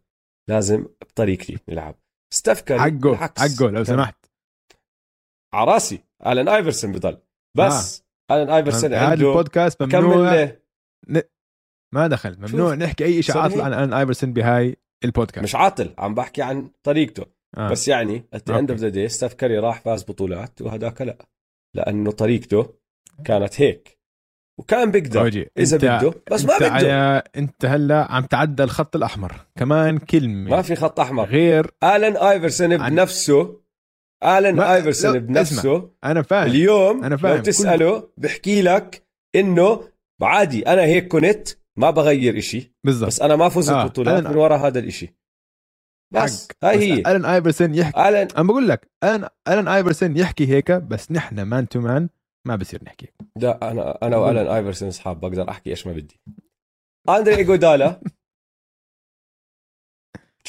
[0.49, 1.95] لازم بطريقتي نلعب.
[2.33, 4.25] ستيف كاري حقه حقه لو سمحت.
[5.53, 6.03] على راسي.
[6.27, 7.21] الين ايفرسون بضل.
[7.57, 8.35] بس آه.
[8.35, 10.43] الين ايفرسون هذا البودكاست ممنوع.
[11.09, 11.21] ن...
[11.93, 12.37] ما دخل.
[12.39, 15.43] ممنوع نحكي أي شيء عاطل عن الين ايفرسون بهاي البودكاست.
[15.43, 17.25] مش عاطل عم بحكي عن طريقته.
[17.57, 17.69] آه.
[17.71, 21.25] بس يعني at the end of the day ستيف كاري راح فاز بطولات وهداك لا.
[21.75, 22.73] لأنه طريقته
[23.25, 23.99] كانت هيك.
[24.59, 30.49] وكان بيقدر إذا بده بس ما بده أنت هلا عم تعدى الخط الأحمر كمان كلمة
[30.49, 33.59] ما في خط أحمر غير آلن آيفرسون بنفسه
[34.23, 35.89] آلن آيفرسون بنفسه اسمع.
[36.03, 37.35] أنا فاهم اليوم أنا فاهم.
[37.35, 38.07] لو تسأله كل...
[38.17, 39.03] بحكي لك
[39.35, 39.83] إنه
[40.21, 43.85] عادي أنا هيك كنت ما بغير إشي بالضبط بس أنا ما فزت آه.
[43.85, 45.15] بطولات من وراء هذا الإشي
[46.13, 46.65] بس حق.
[46.65, 48.27] هاي هي آلن آيفرسون يحكي ألن...
[48.37, 52.09] أنا بقول لك الن آلن آيفرسون يحكي هيك بس نحن man to man
[52.47, 53.07] ما بصير نحكي.
[53.37, 56.21] لا أنا أنا وألان آيفرسون أصحاب بقدر أحكي إيش ما بدي.
[57.09, 58.01] أندري ايجودالا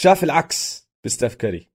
[0.03, 1.71] شاف العكس بستيف كاري.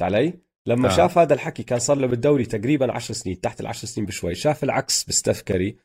[0.00, 0.96] علي لما آه.
[0.96, 4.34] شاف هذا الحكي كان صار له بالدوري تقريبا 10 سنين تحت العشر سنين بشوي.
[4.34, 5.78] شاف العكس بستيف كاري.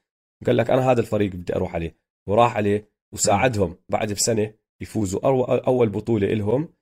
[0.46, 1.98] قال لك أنا هذا الفريق بدي أروح عليه.
[2.30, 3.78] وراح عليه وساعدهم.
[3.90, 5.20] بعد بسنة يفوزوا
[5.68, 6.74] أول بطولة لهم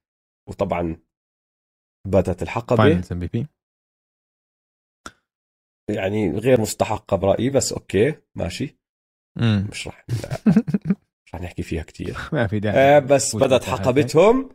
[0.50, 0.98] وطبعا
[2.08, 2.84] بدت الحقبة.
[5.90, 8.78] يعني غير مستحقة برأيي بس أوكي ماشي.
[9.38, 9.68] مم.
[9.72, 10.06] مش راح
[11.26, 12.78] مش راح نحكي فيها كثير ما في داعي.
[12.78, 14.50] آه بس بدت حقبتهم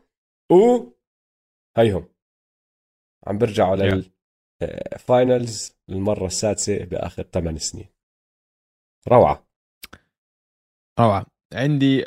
[0.53, 0.85] و
[1.77, 2.09] هيهم
[3.27, 3.77] عم بيرجعوا
[4.62, 7.88] لل finals المرة السادسة بآخر ثمان سنين.
[9.09, 9.47] روعة.
[11.01, 11.27] روعة.
[11.53, 12.05] عندي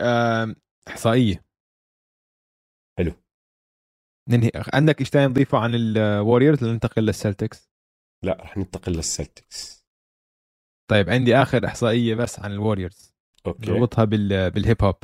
[0.88, 1.44] إحصائية.
[2.98, 3.12] حلو.
[4.30, 4.52] ننهي.
[4.74, 7.73] عندك إيش ثاني نضيفه عن الوريورز لننتقل للسلتكس
[8.24, 9.84] لا رح ننتقل للسلتكس
[10.92, 13.14] طيب عندي آخر إحصائية بس عن الوريورز
[13.48, 13.72] أوكي.
[13.72, 14.96] نربطها بال بالهيب هوب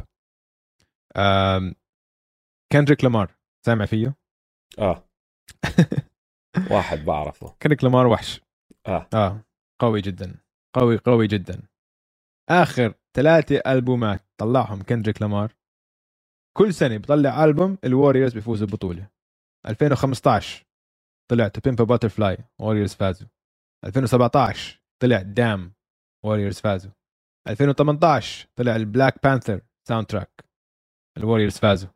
[2.73, 4.15] كندريك لامار سامع فيه؟
[4.79, 5.03] آه.
[6.71, 7.55] واحد بعرفه.
[7.61, 8.41] كندريك لامار وحش.
[8.87, 9.09] آه.
[9.13, 9.43] آه
[9.81, 10.35] قوي جدا.
[10.75, 11.61] قوي قوي جدا.
[12.49, 15.55] آخر ثلاثة ألبومات طلعهم كندريك لامار.
[16.57, 19.09] كل سنة بيطلع ألبوم الوريورز بيفوزوا ببطولة.
[19.67, 20.65] 2015
[21.31, 23.27] طلع To Pimp a Butterfly ووريرز فازوا.
[23.85, 25.73] 2017 طلع DAMN
[26.25, 26.91] ووريرز فازوا.
[27.47, 30.45] 2018 طلع ال Black Panther soundtrack
[31.17, 31.89] الوريرز فازوا.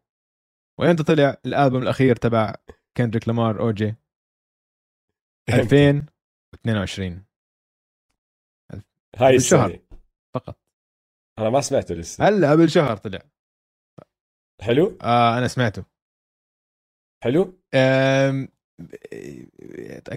[0.80, 2.56] وإمتى طلع الألبوم الأخير تبع
[2.98, 3.96] كندريك لامار أو جي
[5.50, 7.26] 2022
[9.17, 9.80] هاي الشهر
[10.36, 10.60] فقط.
[11.39, 12.28] أنا ما سمعته لسه.
[12.28, 13.19] هلا قبل شهر طلع.
[14.62, 15.86] حلو؟ آه أنا سمعته.
[17.24, 17.60] حلو؟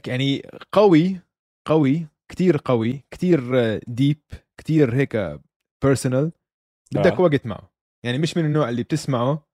[0.06, 1.20] يعني قوي
[1.68, 3.40] قوي كتير قوي كتير
[3.88, 4.20] deep
[4.60, 5.40] كتير هيك
[5.84, 6.32] personal
[6.94, 7.20] بدك آه.
[7.20, 7.70] وقت معه.
[8.04, 9.46] يعني مش من النوع اللي بتسمعه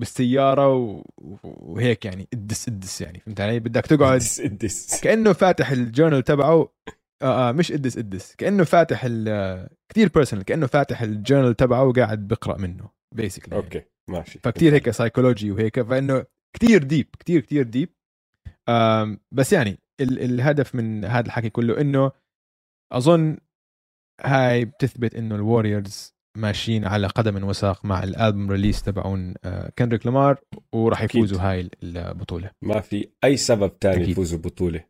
[0.00, 1.02] بالسيارة
[1.44, 5.00] وهيك يعني it's it's يعني فهمت علي؟ بدك تقعد it's it's.
[5.00, 6.72] كأنه فاتح ال journal تبعه.
[7.22, 8.34] آه, آه مش it's it's.
[8.34, 9.06] كأنه فاتح
[9.88, 13.64] كثير personal كأنه فاتح ال journal تبعه وقاعد بقرأ منه basically يعني.
[13.64, 17.88] أوكي ماشي فكتير هيك سايكولوجي وهيك فإنه كتير deep كتير كتير deep
[19.32, 22.12] بس يعني ال- الهدف من هذا الحكي كله إنه
[22.92, 23.36] أظن
[24.20, 29.34] هاي بتثبت إنه الوريورز ماشيين على قدم وساق مع ال album release تبعون
[29.78, 30.40] كندريك لامار
[30.72, 32.50] وراح يفوزوا هاي البطولة.
[32.62, 34.84] ما في أي سبب تاني يفوزوا بطوله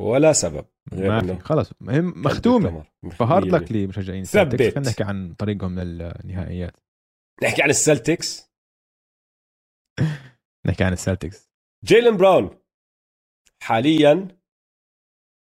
[0.00, 0.64] ولا سبب.
[0.92, 1.72] غير ما في خلص.
[1.82, 2.84] هم مختومة.
[3.12, 4.54] ف hard luck لمشجعين ثبت.
[4.54, 6.76] السلتكس خلينا نحكي عن طريقهم للنهائيات.
[7.42, 8.50] نحكي عن السلتكس؟
[10.66, 11.50] نحكي عن السلتكس.
[11.84, 12.58] جيلن براون.
[13.64, 14.38] حاليا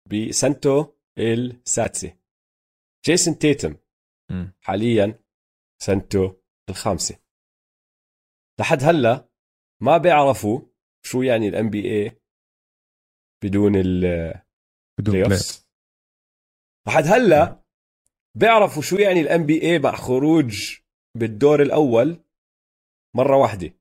[0.05, 2.17] بسنته السادسة
[3.05, 3.77] جيسون تيتم.
[4.61, 5.19] حاليا
[5.81, 7.19] سنته الخامسة
[8.59, 9.29] لحد هلأ
[9.81, 10.61] ما بيعرفوا
[11.05, 12.21] شو يعني ال NBA
[13.43, 14.43] بدون ال play
[14.99, 15.29] بدون
[16.87, 17.63] لحد هلأ
[18.35, 20.79] بيعرفوا شو يعني ال NBA مع خروج
[21.17, 22.23] بالدور الأول
[23.15, 23.73] مرة واحدة.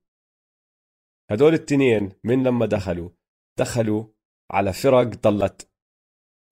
[1.30, 3.10] هدول التنين من لما دخلوا؟
[3.58, 4.17] دخلوا
[4.50, 5.68] على فرق ضلت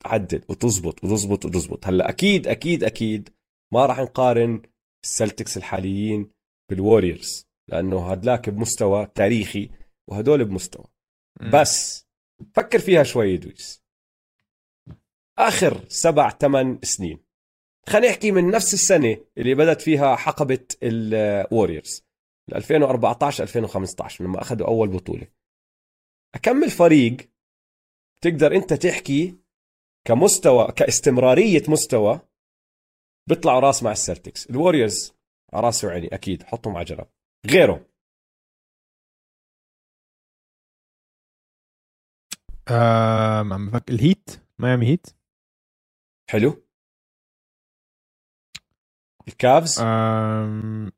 [0.04, 1.86] تعدل وتزبط وتزبط وتزبط.
[1.86, 3.28] هلا أكيد أكيد أكيد
[3.72, 4.62] ما راح نقارن
[5.04, 6.30] السلتكس الحاليين
[6.70, 9.70] بالوريورز لأنه هدلاك بمستوى تاريخي
[10.10, 10.84] وهدول بمستوى.
[11.40, 11.50] مم.
[11.50, 12.06] بس
[12.54, 13.82] فكر فيها شوي دويس.
[15.38, 17.18] آخر سبع ثمان سنين.
[17.88, 22.06] خلينا نحكي من نفس السنة اللي بدت فيها حقبة الوريورز
[22.54, 25.26] 2014 2015 لما أخذوا أول بطولة.
[26.34, 27.16] أكمل فريق
[28.24, 29.38] تقدر انت تحكي
[30.06, 32.20] كمستوى كاستمرارية مستوى
[33.28, 34.50] بيطلعوا راس مع السلتكس.
[34.50, 35.14] الوريورز
[35.54, 36.42] راسي وعيني أكيد.
[36.42, 37.06] حطهم على جنب.
[37.50, 37.86] غيره
[42.68, 45.06] آم، عم بفكر الهيت ميامي هيت.
[46.30, 46.66] حلو.
[49.28, 49.80] الكافز.
[49.80, 50.92] آم،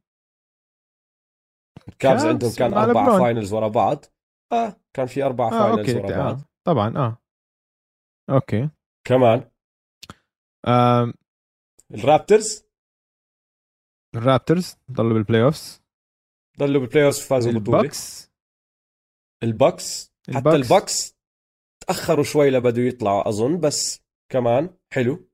[1.88, 3.18] الكافز كافز عندهم كان أربع.
[3.18, 4.04] finals ورا بعض.
[4.52, 6.18] آه كان في أربع آه finals ورا آه.
[6.18, 6.47] بعض.
[6.68, 7.22] طبعا آه.
[8.30, 8.70] أوكي.
[9.06, 9.50] كمان.
[10.66, 11.14] آم،
[11.94, 12.64] الرابترز؟
[14.16, 15.82] الرابترز ضلوا بالبلاي اوفز
[16.58, 18.30] ضلوا بال playoff فازوا بطوله البكس
[19.42, 21.16] البكس حتى البكس.
[21.86, 24.00] تأخروا شوي لبدوا يطلعوا أظن بس
[24.32, 24.78] كمان.
[24.92, 25.30] حلو.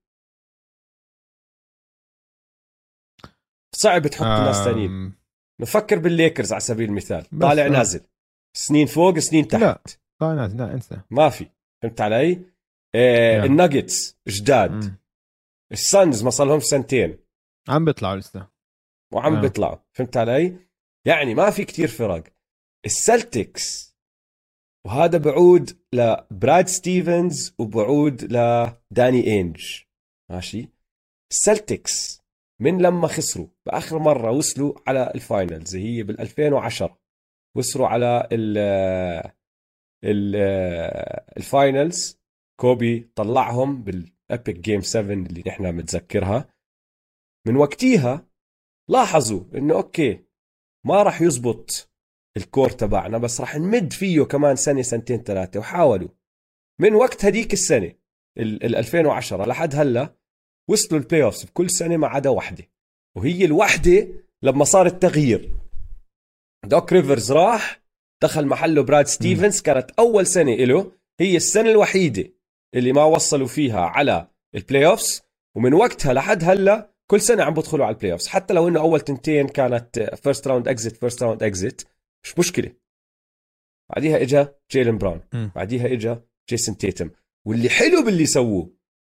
[3.75, 5.19] صعب تحط ناس ثانيين آم،
[5.61, 7.25] نفكر بالليكرز على سبيل المثال.
[7.41, 7.69] طالع آه.
[7.69, 8.07] نازل.
[8.57, 9.63] سنين فوق سنين تحت.
[9.63, 9.83] لا.
[10.21, 11.47] لا ناس لا انسى ما في
[11.83, 12.43] فهمت علي؟
[12.95, 13.45] آه.
[13.45, 14.97] الناجتس جداد.
[15.73, 17.19] السانز ما صار لهم سنتين
[17.69, 18.49] عم بيطلعوا لسه
[19.13, 19.41] وعم آه.
[19.41, 20.57] بيطلعوا فهمت علي؟
[21.07, 22.25] يعني ما في كتير فرق
[22.87, 23.95] السلتكس
[24.87, 29.83] وهذا بعود لبراد ستيفنز وبعود لداني انج
[30.31, 30.69] ماشي
[31.31, 32.23] السلتكس
[32.61, 36.99] من لما خسروا بآخر مرة وصلوا على الفاينلز هي بال 2010
[37.57, 39.33] وصلوا على ال
[41.37, 42.21] ال finals
[42.61, 46.55] كوبي طلعهم بال epic game 7 اللي نحن متذكرها.
[47.47, 48.27] من وقتيها
[48.91, 50.25] لاحظوا إنه أوكي
[50.87, 51.91] ما راح يزبط
[52.37, 56.09] ال core تبعنا بس راح نمد فيه كمان سنة سنتين ثلاثة وحاولوا.
[56.81, 57.93] من وقت هديك السنة
[58.39, 60.17] ال ال 2010 لحد هلا
[60.71, 62.65] وصلوا ال playoffs بكل سنة ما عدا واحدة
[63.17, 64.09] وهي الوحدة
[64.43, 65.57] لما صار التغيير.
[66.65, 67.84] دوك ريفرز راح
[68.25, 72.33] دخل محله براد ستيفنز كانت أول سنة له هي السنة الوحيدة
[72.75, 75.23] اللي ما وصلوا فيها على ال playoffs
[75.57, 79.01] ومن وقتها لحد هلأ كل سنة عم بدخلوا على ال playoffs حتى لو إنه أول
[79.01, 81.83] تنتين كانت first round exit first round exit
[82.25, 82.73] مش مشكلة.
[83.91, 85.21] بعديها إجا جيلن براون.
[85.55, 87.11] بعديها إجا جيسون تيتم.
[87.47, 88.71] واللي حلو باللي سووه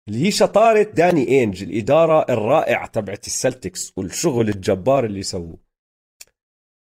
[0.07, 5.57] اللي هي شطارة داني انج الإدارة الرائعة تبعت السلتكس والشغل الجبار اللي سووه.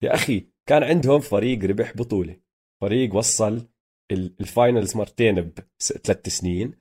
[0.01, 2.35] يا أخي كان عندهم فريق ربح بطولة.
[2.81, 3.67] فريق وصل
[4.11, 5.35] ال- ال finals مرتين
[5.79, 6.73] بثلاث سنين.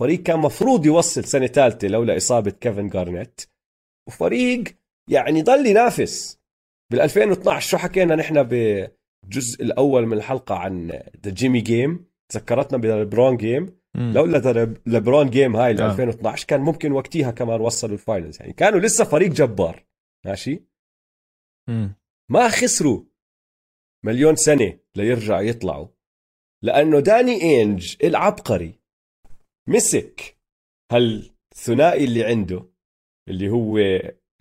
[0.00, 3.40] فريق كان مفروض يوصل سنة ثالثة لولا إصابة كيفن جارنيت.
[4.08, 4.64] وفريق
[5.10, 6.40] يعني ضل ينافس.
[6.92, 10.88] بال 2012 شو حكينا نحن بالجزء الأول من الحلقة عن
[11.24, 13.82] the جيمي game تذكرتنا بال LeBron game.
[13.96, 15.90] لولا the LeBron game هاي آه.
[15.90, 19.84] 2012 كان ممكن وقتها كمان وصلوا ال finals يعني كانوا لسه فريق جبار.
[20.26, 20.62] ماشي؟
[21.68, 21.94] مم.
[22.30, 23.04] ما خسروا.
[24.04, 25.88] مليون سنة ليرجعوا يطلعوا.
[26.62, 28.80] لأنه داني إنج العبقري
[29.68, 30.38] مسك
[30.92, 32.68] هالثنائي اللي عنده
[33.28, 33.78] اللي هو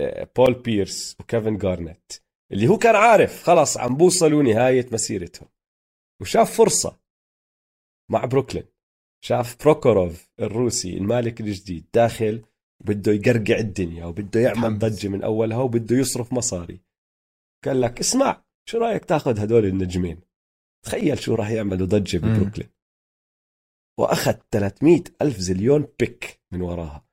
[0.01, 2.13] آه، بول بيرس وكيفن جارنيت
[2.51, 5.49] اللي هو كان عارف خلص عم بوصلوا نهاية مسيرتهم.
[6.21, 6.99] وشاف فرصة
[8.11, 8.65] مع بروكلين.
[9.23, 12.45] شاف بروكوروف الروسي المالك الجديد داخل
[12.85, 14.79] بده يقرقع الدنيا وبده يعمل.
[14.79, 16.81] ضجة من أولها وبده يصرف مصاري.
[17.65, 20.21] قال لك اسمع شو رأيك تاخذ هدول النجمين
[20.85, 22.17] تخيل شو راح يعملوا ضجة.
[22.17, 22.69] ببروكلين
[23.99, 27.05] وأخذ 300 ألف زليون pick من وراها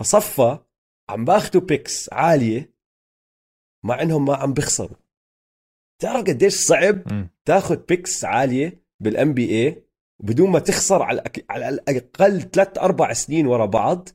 [0.00, 0.58] فصفى
[1.08, 2.74] عم باخذوا picks عالية
[3.84, 4.96] مع إنهم ما عم بيخسروا
[6.02, 7.30] تعرف قديش صعب مم.
[7.44, 9.82] تاخذ picks عالية بال NBA
[10.20, 11.22] وبدون ما تخسر على.
[11.50, 14.08] على الأقل ثلاث أربع سنين ورا بعض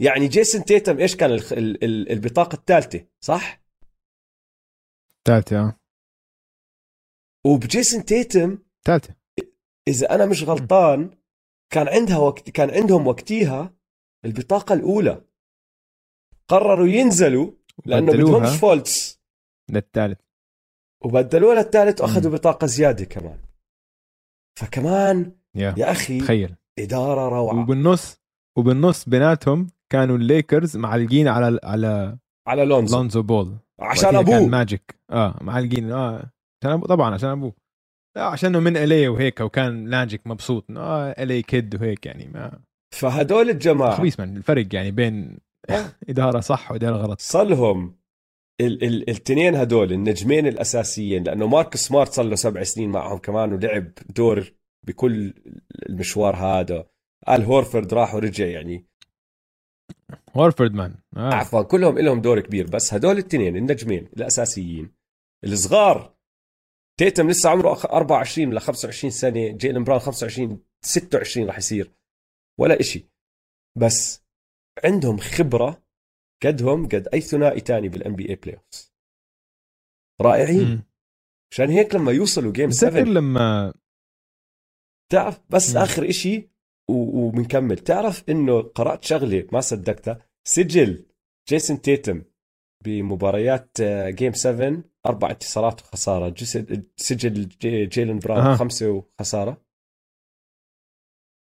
[0.00, 1.52] يعني جيسون تيتم إيش كان ال...
[1.52, 1.84] ال...
[1.84, 2.12] ال...
[2.12, 3.62] البطاقة الثالثة صح؟
[5.26, 5.79] ثالثة آه
[7.46, 9.14] وبجيسون تيتم ثالثه
[9.88, 11.10] إذا أنا مش غلطان
[11.72, 13.74] كان عندها وقت كان عندهم وقتيها
[14.24, 15.24] البطاقة الأولى.
[16.48, 17.50] قرروا ينزلوا
[17.84, 19.20] لأنه بدهمش فولتس.
[19.70, 20.18] للثالث.
[21.04, 22.00] وبدلوها للثالث.
[22.00, 23.38] وأخذوا بطاقة زيادة كمان.
[24.58, 26.56] فكمان يا يا أخي تخيل.
[26.78, 27.62] إدارة روعة.
[27.62, 28.20] وبالنص
[28.58, 32.96] وبالنص بيناتهم كانوا الليكرز معلقين على على على لونزو.
[32.96, 33.58] لونزو بول.
[33.80, 34.48] عشان وقتها كان أبوه.
[34.48, 35.00] ماجيك.
[35.10, 35.92] آه معلقين.
[35.92, 36.32] آه.
[36.62, 37.52] عشان ابوه طبعا عشان أبوه.
[38.16, 42.60] لا عشانه من الي وهيك وكان ماجيك مبسوط إنه آه الي كيد وهيك يعني ما
[42.94, 45.38] فهدول الجماعة خبيث من الفرق يعني بين
[45.70, 45.92] آه.
[46.10, 47.20] إدارة صح وإدارة غلط.
[47.20, 47.98] صلهم
[48.60, 53.52] ال- ال- التنين هدول النجمين الأساسيين لأنه ماركس سمارت صار له سبع سنين معهم كمان
[53.52, 54.52] ولعب دور
[54.86, 55.34] بكل
[55.88, 56.86] المشوار هذا.
[57.28, 58.86] آل هورفورد راح ورجع يعني.
[60.36, 61.34] هورفورد مان آه.
[61.34, 64.90] عفوا كلهم لهم دور كبير بس هدول التنين النجمين الأساسيين.
[65.44, 66.14] الصغار
[67.00, 71.92] تيتم لسه عمره أخ- 24 ولا 25 سنة جيلن براون 25 26 راح يصير.
[72.60, 73.08] ولا إشي.
[73.78, 74.22] بس
[74.84, 75.82] عندهم خبرة
[76.42, 78.92] قدهم قد أي ثنائي تاني بال NBA playoffs
[80.20, 80.82] رائعين.
[81.52, 83.74] عشان هيك لما يوصلوا game بتذكر 7 لما
[85.12, 85.82] تعرف بس مم.
[85.82, 86.50] آخر إشي
[86.90, 91.06] و- وبنكمل تعرف إنه قرأت شغلة ما صدقتها؟ سجل
[91.48, 92.22] جيسون تيتم
[92.84, 96.28] بمباريات آه، game 7 أربع انتصارات وخسارة.
[96.28, 96.58] جس-
[96.96, 98.56] سجل جي- جيلن براون أها.
[98.56, 99.50] خمسة وخسارة.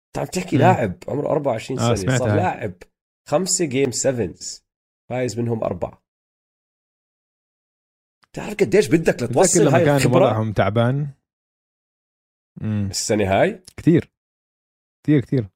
[0.08, 0.58] انت عم تحكي.
[0.58, 0.98] لاعب.
[1.08, 2.36] عمره 24 آه، سنه سمعت صار هاي.
[2.38, 2.74] لاعب.
[3.30, 4.34] خمسة game 7
[5.10, 6.04] فايز منهم أربعة.
[8.36, 11.08] تعرف قديش بدك لتوصل هاي كان الخبرة؟ وضعهم تعبان.
[12.62, 12.88] مم.
[12.92, 14.12] السنة هاي؟ كثير
[15.06, 15.48] كثير كثير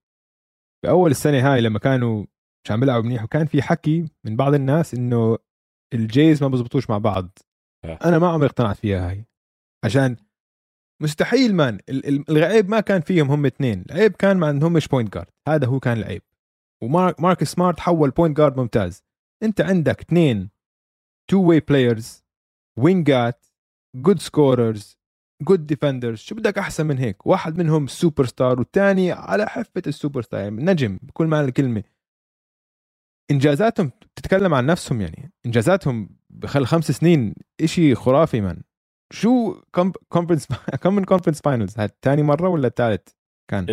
[0.84, 2.26] بأول السنة هاي لما كانوا
[2.66, 5.38] مش عم بيلعبوا منيح وكان في حكي من بعض الناس إنه
[5.94, 7.24] ال Jays ما بزبطوش مع بعض.
[7.26, 7.47] آه.
[7.94, 9.26] أنا ما عمري اقتنعت فيها هاي.
[9.86, 10.16] عشان
[11.02, 14.88] مستحيل man ال- ال- العيب ما كان فيهم هم اثنين العيب كان ما عندهم مش
[14.88, 16.22] point guard هذا هو كان العيب.
[16.84, 19.04] ومارك مارك سمارت حول point guard ممتاز.
[19.44, 20.50] أنت عندك اثنين
[21.30, 22.24] two-way players
[22.80, 23.46] wing ات
[23.96, 24.98] good scorers
[25.42, 30.22] good defenders شو بدك أحسن من هيك؟ واحد منهم سوبر ستار والثاني على حفة السوبر
[30.22, 31.84] ستار يعني نجم بكل معنى الكلمة.
[33.32, 38.62] إنجازاتهم تتكلم عن نفسهم يعني إنجازاتهم بآخر خمس سنين إشي خرافي man
[39.14, 39.62] شو
[40.10, 40.48] conference
[40.82, 43.08] كم من conference finals هاد ثاني مرة ولا الثالث
[43.52, 43.66] كان.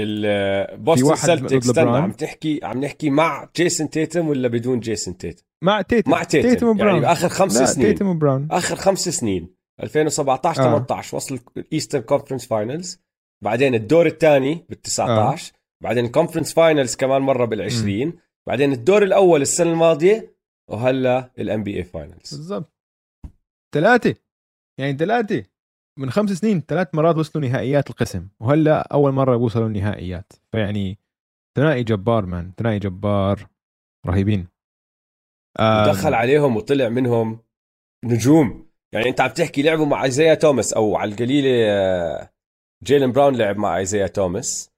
[0.87, 1.91] واحد سلتكس استنى.
[1.91, 6.49] عم تحكي عم نحكي مع جيسون تيتم ولا بدون جيسون تيتم مع تيتم مع تيتم,
[6.49, 7.87] تيتم وبراون يعني آخر خمس سنين.
[7.87, 9.55] تيتم وبراون آخر خمس سنين.
[9.83, 10.65] 2017 آه.
[10.65, 13.01] 18 وصل ال Eastern Conference finals
[13.45, 15.53] بعدين الدور الثاني بال 19
[15.83, 18.13] بعدين ال conference finals كمان مرة بال 20
[18.47, 20.34] بعدين الدور الأول السنة الماضية
[20.71, 22.73] وهلا ال NBA finals بالضبط.
[23.75, 24.15] ثلاثة
[24.81, 25.45] يعني ثلاثة
[25.99, 28.29] من خمس سنين ثلاث مرات وصلوا نهائيات القسم.
[28.41, 30.33] وهلا أول مرة وصلوا النهائيات.
[30.53, 30.99] فيعني
[31.57, 32.53] ثنائي جبار man.
[32.59, 33.49] ثنائي جبار
[34.07, 34.49] رهيبين.
[35.87, 37.39] دخل عليهم وطلع منهم
[38.05, 38.67] نجوم.
[38.93, 42.31] يعني أنت عم تحكي لعبوا مع ايزايا توماس أو على القليلة آه،
[42.85, 44.71] جيلن براون لعب مع ايزايا توماس.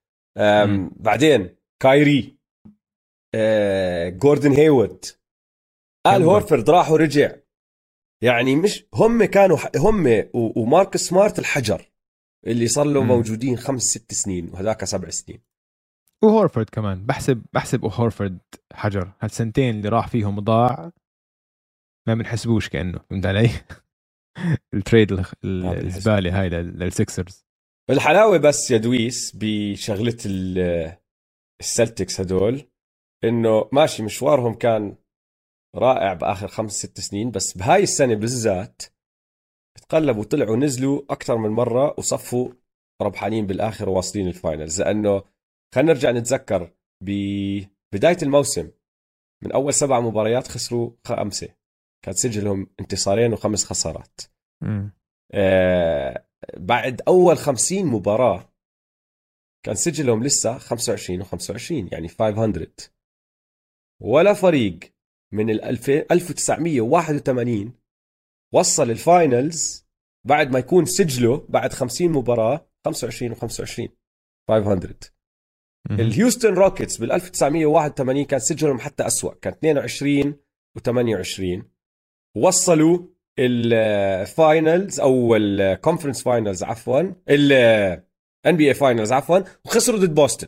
[0.95, 2.37] بعدين كايري
[3.35, 5.05] آه، جوردن هيوود
[6.15, 6.31] ال كمبا.
[6.31, 7.35] هورفورد راح ورجع
[8.23, 11.91] يعني مش هم كانوا هم ومارك سمارت الحجر
[12.47, 13.03] اللي صار له.
[13.03, 15.41] موجودين خمس ست سنين وهذاك سبع سنين
[16.23, 18.37] وهورفورد كمان بحسب بحسب هورفورد
[18.73, 20.91] حجر هالسنتين اللي راح فيهم ضاع
[22.07, 23.49] ما بنحسبوش كأنه فهمت علي؟
[24.73, 25.25] ال trade.
[25.45, 27.45] الزبالة هاي لل- للسكسرز
[27.89, 30.97] الحلاوة بس يا دويس بشغلة ال-
[31.61, 32.61] السلتكس هدول
[33.23, 34.95] إنه ماشي مشوارهم كان
[35.75, 38.81] رائع بآخر خمس ست سنين بس بهاي السنة بالذات
[39.81, 42.49] تقلبوا طلعوا نزلوا أكثر من مرة وصفوا
[43.01, 45.23] ربحانين بالآخر وواصلين الفاينلز لأنه
[45.75, 48.71] خلينا نرجع نتذكر ببداية الموسم
[49.43, 51.49] من أول سبع مباريات خسروا خمسة.
[52.05, 54.21] كان سجلهم انتصارين وخمس خسارات.
[55.33, 58.53] آه، بعد أول 50 مباراة
[59.65, 62.67] كان سجلهم لسه 25 و25 يعني 500
[64.01, 64.79] ولا فريق
[65.33, 67.73] من ال 2000 1981
[68.53, 69.87] وصل ال finals
[70.27, 73.89] بعد ما يكون سجله بعد 50 مباراة 25 و25 500
[75.89, 75.99] مم.
[75.99, 80.35] الهيوستن روكيتس بال 1981 كان سجلهم حتى أسوأ كان 22
[80.79, 81.65] و28
[82.37, 83.07] وصلوا
[83.39, 87.51] ال finals أو ال conference finals عفوا ال
[88.45, 90.47] NBA finals عفوا وخسروا ضد بوسطن.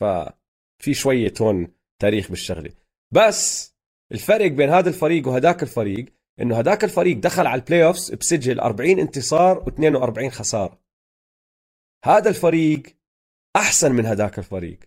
[0.00, 2.70] ففي شوية هون تاريخ بالشغلة.
[3.14, 3.73] بس
[4.12, 6.06] الفرق بين هذا الفريق وهداك الفريق
[6.40, 10.80] إنه هداك الفريق دخل على ال playoffs بسجل 40 انتصار و42 خسارة.
[12.04, 12.82] هذا الفريق
[13.56, 14.78] أحسن من هداك الفريق.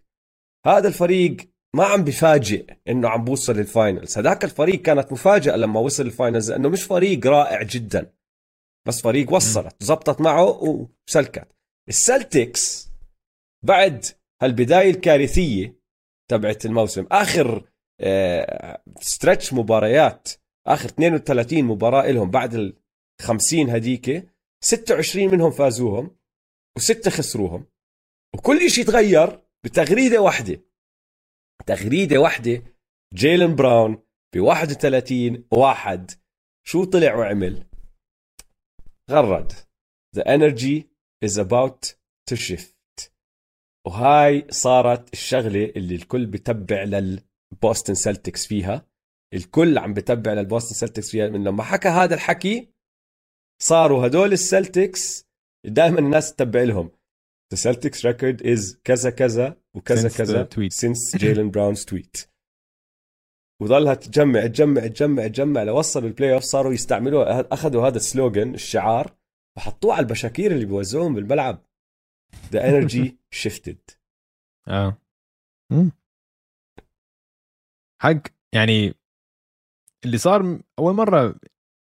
[0.66, 1.38] هذا الفريق
[1.76, 6.12] ما عم بفاجئ إنه عم بوصل لل finals هذاك الفريق كانت مفاجأة لما وصل ال
[6.12, 8.14] finals لأنه مش فريق رائع جدا
[8.88, 10.64] بس فريق وصلت زبطت معه
[11.08, 11.48] وسلكت.
[11.90, 12.92] السلتكس
[13.64, 14.06] بعد
[14.42, 15.80] هالبداية الكارثية
[16.30, 17.70] تبعت الموسم آخر
[19.02, 20.30] stretch آه، مباريات.
[20.68, 22.78] آخر 32 مباراة لهم بعد ال
[23.22, 24.30] 50 هديك
[24.64, 26.18] 26 منهم فازوهم
[26.78, 27.66] وستة خسروهم.
[28.36, 30.62] وكل شيء تغير بتغريدة واحدة.
[31.66, 32.64] تغريدة واحدة
[33.14, 34.04] جيلن براون
[34.36, 36.12] ب 31 واحد.
[36.68, 37.68] شو طلع وعمل؟
[39.12, 39.54] غرد.
[40.18, 40.84] The energy
[41.26, 41.96] is about
[42.30, 42.78] to shift.
[43.88, 46.84] وهاي صارت الشغلة اللي الكل بتبع
[47.54, 48.88] للبوستن سلتكس فيها.
[49.34, 51.30] الكل عم بتبع للبوستن سلتكس فيها.
[51.30, 52.70] من لما حكى هذا الحكي
[53.62, 55.28] صاروا هدول السلتكس
[55.66, 56.92] دائما الناس تتبع لهم.
[57.54, 62.28] The Celtics record is كذا كذا وكذا since كذا since Jaylen Brown's tweet.
[63.62, 69.16] وظلها تجمع تجمع تجمع تجمع لوصلوا ال playoff صاروا يستعملوا أخذوا هذا ال slogan الشعار
[69.58, 71.66] وحطوه على البشاكير اللي بيوزعوهم بالملعب.
[72.52, 73.98] The energy shifted.
[74.68, 74.98] آه.
[78.02, 78.22] حق
[78.54, 78.94] يعني
[80.06, 81.36] اللي صار أول مرة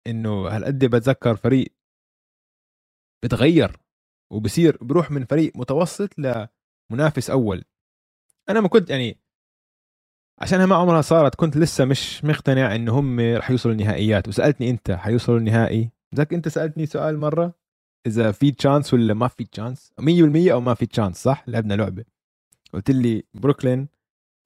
[0.07, 1.73] إنه هالقد بتذكر فريق
[3.23, 3.77] بتغير
[4.31, 7.63] وبصير بروح من فريق متوسط لمنافس أول.
[8.49, 9.17] أنا ما كنت يعني
[10.41, 14.27] عشانها ما عمرها صارت كنت لسه مش مقتنع إنه هم رح يوصلوا النهائيات.
[14.27, 17.53] وسألتني أنت حيوصلوا النهائي؟ ذاك أنت سألتني سؤال مرة
[18.07, 22.05] إذا في chance ولا ما في chance 100% أو ما في chance صح؟ لعبنا لعبة.
[22.73, 23.87] قلت لي بروكلين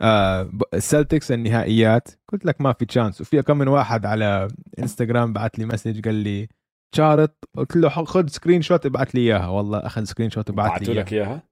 [0.02, 2.08] آه السلتكس النهائيات.
[2.28, 4.48] قلت لك ما في chance وفي كم من واحد على
[4.80, 6.48] انستغرام بعت لي message قال لي
[6.96, 9.48] شارط؟ قلت له خذ screenshot ابعث لي إياها.
[9.48, 11.44] والله أخذ screenshot وبعث لي لك إياها؟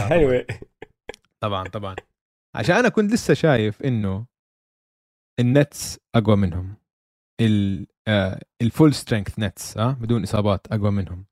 [0.00, 0.46] حلوة
[1.42, 1.68] طبعا.
[1.68, 1.96] طبعا
[2.56, 4.26] عشان أنا كنت لسه شايف إنه
[5.40, 6.76] النتس أقوى منهم.
[8.62, 11.24] ال full strength نتس آه بدون إصابات أقوى منهم.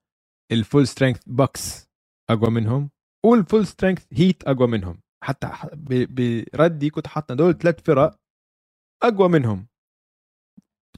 [0.52, 1.90] ال full strength بوكس
[2.30, 2.90] أقوى منهم.
[3.26, 5.00] وال full strength هيت أقوى منهم.
[5.24, 5.50] حتى
[6.54, 8.20] بردي كنت حاطنا دول ثلاث فرق
[9.02, 9.66] أقوى منهم.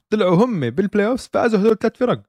[0.09, 2.23] طلعوا هم بال playoff فازوا هدول ثلاث فرق.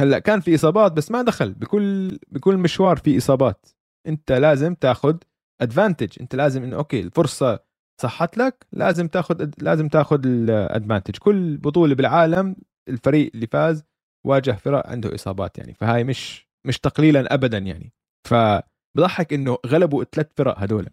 [0.00, 3.66] هلأ كان في إصابات بس ما دخل بكل بكل مشوار في إصابات.
[4.06, 5.16] أنت لازم تاخذ
[5.60, 7.66] advantage أنت لازم إنه okay الفرصة
[8.02, 12.56] صحت لك لازم تاخذ لازم تاخذ ال advantage كل بطولة بالعالم
[12.88, 13.84] الفريق اللي فاز
[14.26, 17.92] واجه فرق عنده إصابات يعني فهاي مش مش تقليلا ابدا يعني.
[18.28, 20.88] فبضحك إنه غلبوا الثلاث فرق هدول.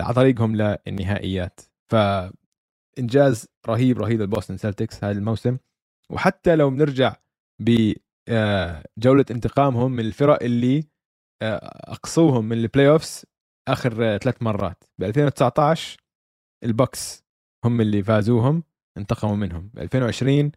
[0.00, 1.60] على طريقهم للنهائيات.
[1.90, 1.96] ف
[2.98, 5.58] انجاز رهيب رهيب للبوستن سلتكس هذا الموسم.
[6.10, 7.16] وحتى لو بنرجع
[7.60, 7.96] بجوله
[8.28, 10.84] آه، انتقامهم من الفرق اللي
[11.42, 13.26] آه، أقصوهم من ال playoffs
[13.68, 14.84] آخر ثلاث مرات.
[14.98, 15.96] ب 2019
[16.64, 17.24] البوكس
[17.64, 18.62] هم اللي فازوهم
[18.96, 19.70] انتقموا منهم.
[19.74, 20.52] ب 2020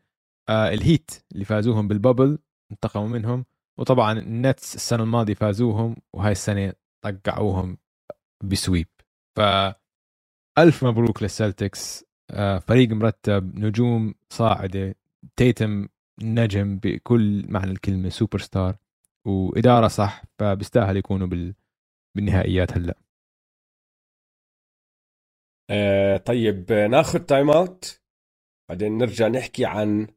[0.49, 2.39] آه الهيت اللي فازوهم بال bubble
[2.71, 3.45] انتقموا منهم.
[3.79, 6.73] وطبعا النتس السنة الماضية فازوهم وهاي السنة
[7.03, 7.77] طقعوهم
[8.43, 8.87] ب sweep.
[9.35, 9.39] ف
[10.57, 12.05] ألف مبروك للسلتكس.
[12.31, 14.95] آه فريق مرتب نجوم صاعدة
[15.35, 15.87] تيتم
[16.21, 18.77] نجم بكل معنى الكلمة سوبر ستار
[19.25, 21.55] وإدارة صح فبيستاهل يكونوا بال
[22.15, 22.97] بالنهائيات هلأ.
[25.69, 28.01] آه طيب ناخذ time out
[28.69, 30.07] بعدين نرجع نحكي عن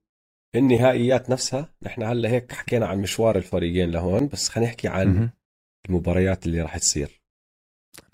[0.55, 1.75] النهائيات نفسها.
[1.83, 5.31] نحن هلأ هيك حكينا عن مشوار الفريقين لهون بس خلينا نحكي عن
[5.89, 7.23] المباريات اللي راح تصير.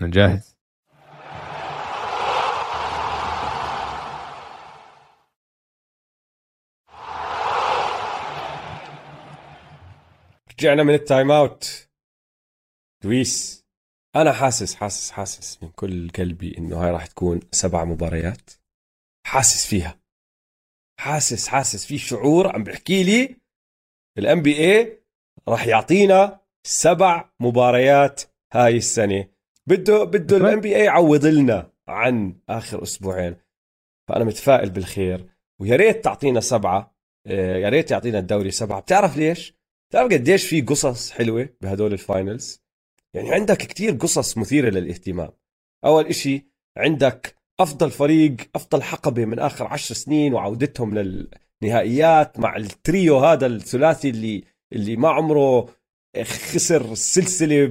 [0.01, 0.54] أنا جاهز.
[10.59, 11.89] رجعنا من ال timeout
[13.03, 13.65] دويس
[14.15, 18.51] أنا حاسس حاسس حاسس من كل قلبي إنه هاي راح تكون سبع مباريات.
[19.27, 19.99] حاسس فيها.
[20.99, 21.85] حاسس حاسس.
[21.85, 23.37] في شعور عم بحكي لي
[24.17, 25.03] ال NBA
[25.47, 28.21] راح يعطينا سبع مباريات
[28.53, 29.27] هاي السنة.
[29.67, 33.37] بده بده ال NBA يعوض لنا عن آخر أسبوعين.
[34.09, 35.29] فأنا متفائل بالخير.
[35.61, 36.95] ويا ريت تعطينا سبعة.
[37.27, 38.79] آه، يا ريت يعطينا الدوري سبعة.
[38.79, 39.54] بتعرف ليش؟
[39.95, 42.61] بتعرف قديش في قصص حلوة بهدول ال finals
[43.13, 45.29] يعني عندك كتير قصص مثيرة للاهتمام.
[45.85, 46.45] أول إشي
[46.77, 54.09] عندك أفضل فريق أفضل حقبة من آخر عشر سنين وعودتهم للنهائيات مع التريو هذا الثلاثي
[54.09, 54.43] اللي
[54.73, 55.69] اللي ما عمره
[56.23, 57.65] خسر السلسله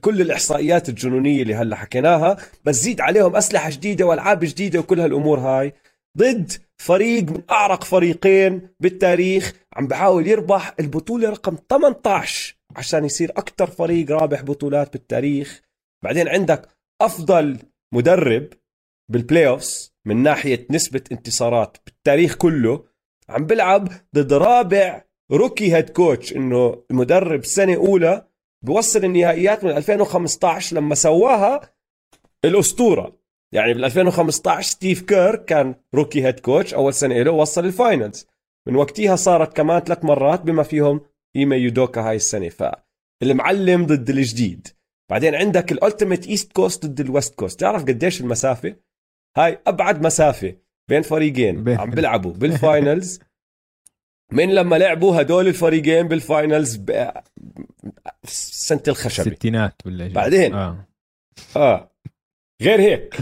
[0.00, 5.38] كل الإحصائيات الجنونية اللي هلأ حكيناها بس زيد عليهم أسلحة جديدة وألعاب جديدة وكل هالأمور
[5.38, 5.72] هاي.
[6.16, 13.66] ضد فريق من أعرق فريقين بالتاريخ عم بحاول يربح البطولة رقم 18 عشان يصير أكثر
[13.70, 15.62] فريق رابح بطولات بالتاريخ.
[16.04, 16.68] بعدين عندك
[17.02, 17.58] أفضل
[17.94, 18.48] مدرب
[19.10, 22.84] بال playoffs من ناحية نسبة انتصارات بالتاريخ كله
[23.28, 28.28] عم بلعب ضد رابع rookie head coach إنه المدرب سنة أولى
[28.64, 31.60] بوصل النهائيات من 2015 لما سواها
[32.44, 33.17] الأسطورة.
[33.54, 38.26] يعني بال 2015 ستيف كير كان rookie head coach أول سنة له وصل ال finals.
[38.68, 41.00] من وقتها صارت كمان ثلاث مرات بما فيهم
[41.36, 42.48] ايما يودوكا هاي السنة.
[42.48, 44.68] فالمعلم ضد الجديد.
[45.10, 48.76] بعدين عندك ال ultimate East Coast ضد ال West Coast تعرف قديش المسافة؟
[49.36, 50.56] هاي أبعد مسافة
[50.88, 53.20] بين فريقين عم بيلعبوا بال finals
[54.32, 57.10] من لما لعبوا هدول الفريقين بال finals ب...
[58.26, 60.86] سنة الخشب الستينات ولا بعدين؟ آه,
[61.56, 61.90] آه.
[62.62, 63.16] غير هيك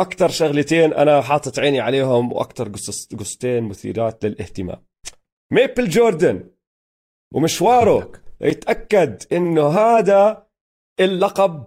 [0.00, 4.84] أكثر شغلتين أنا حاطط عيني عليهم وأكثر قصص قصتين مثيرات للاهتمام.
[5.52, 6.50] ميبل جوردن
[7.34, 10.46] ومشواره يتأكد إنه هذا
[11.00, 11.66] اللقب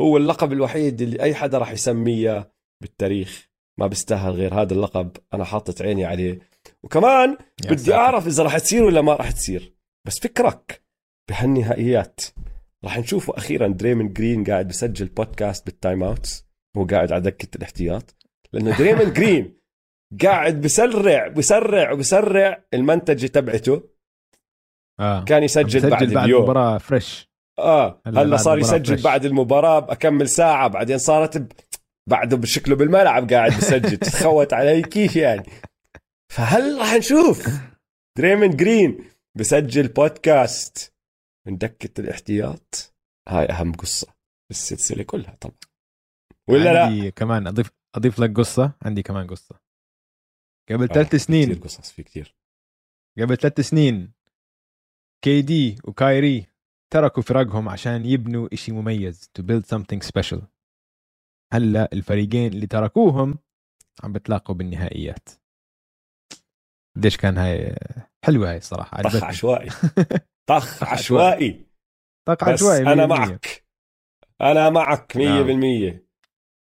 [0.00, 2.52] هو اللقب الوحيد اللي أي حدا راح يسميه
[2.82, 3.50] بالتاريخ.
[3.80, 6.38] ما بيستاهل غير هذا اللقب أنا حاطط عيني عليه.
[6.82, 7.36] وكمان
[7.70, 7.94] بدي.
[7.94, 9.74] أعرف إذا راح تصير ولا ما راح تصير.
[10.06, 10.84] بس فكرك
[11.30, 12.20] بهالنهائيات.
[12.84, 16.46] راح نشوفه أخيرا دريمن جرين قاعد بسجل بودكاست بال timeouts
[16.76, 18.16] وهو قاعد على دكة الاحتياط.
[18.52, 19.58] لأنه دريمن جرين
[20.22, 23.82] قاعد بسرع بسرع وبسرع المنتجه تبعته.
[25.00, 25.24] آه.
[25.24, 26.42] كان يسجل بعد, بعد اليوم.
[26.42, 27.28] المباراه fresh
[27.58, 28.02] آه.
[28.06, 29.02] هلا صار يسجل fresh.
[29.02, 30.68] بعد المباراة اكمل ساعة.
[30.68, 31.52] بعدين صارت ب...
[32.10, 33.96] بعده بشكله بالملعب قاعد بسجل.
[34.12, 35.42] تخوت علي كيف يعني؟
[36.32, 37.48] فهل راح نشوف
[38.18, 39.04] دريمن جرين
[39.38, 40.91] بسجل بودكاست
[41.46, 42.94] من دكة الاحتياط.
[43.28, 44.14] هاي أهم قصة
[44.50, 45.56] السلسلة كلها طبعا.
[46.48, 48.72] ولا عندي لا كمان أضيف أضيف لك قصة.
[48.82, 49.60] عندي كمان قصة.
[50.70, 51.50] قبل آه ثلاث سنين.
[51.50, 52.34] كثير قصص في كثير
[53.18, 54.12] قبل ثلاث سنين
[55.24, 56.46] كي دي وكايري
[56.92, 60.42] تركوا فرقهم عشان يبنوا إشي مميز to build something special.
[61.52, 63.38] هلأ الفريقين اللي تركوهم
[64.04, 65.28] عم بتلاقوا بالنهائيات.
[66.96, 67.76] قديش كان هاي
[68.24, 69.70] حلوة هاي الصراحة طخ عشوائي.
[70.48, 71.66] طخ عشوائي.
[72.28, 73.64] طخ عشوائي أنا معك.
[74.40, 75.98] أنا معك 100% نعم.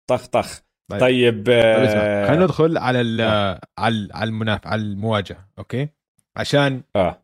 [0.10, 0.68] طخ طخ.
[0.92, 2.28] طيب, طيب آه...
[2.28, 3.62] خلينا ندخل على ال آه.
[3.78, 5.90] على على المناف على المواجهة أوكي؟
[6.38, 7.24] عشان آه.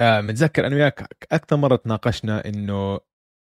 [0.00, 3.00] آه متذكر أنا وياك أكثر مرة تناقشنا إنه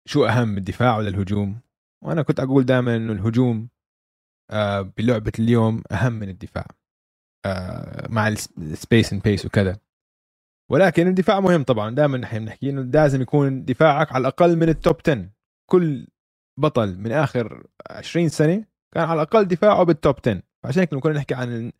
[0.07, 1.61] شو أهم الدفاع ولا الهجوم؟
[2.03, 3.69] وأنا كنت أقول دائما إنه الهجوم
[4.51, 6.65] آه بلعبة اليوم أهم من الدفاع
[7.45, 9.77] آه مع ال space and pace وكذا.
[10.69, 11.95] ولكن الدفاع مهم طبعا.
[11.95, 15.29] دائما نحن بنحكي إنه لازم يكون دفاعك على الأقل من ال top 10
[15.69, 16.07] كل
[16.59, 21.01] بطل من آخر 20 سنة كان على الأقل دفاعه بال top 10 فعشان هيك لما
[21.01, 21.71] كنا نحكي عن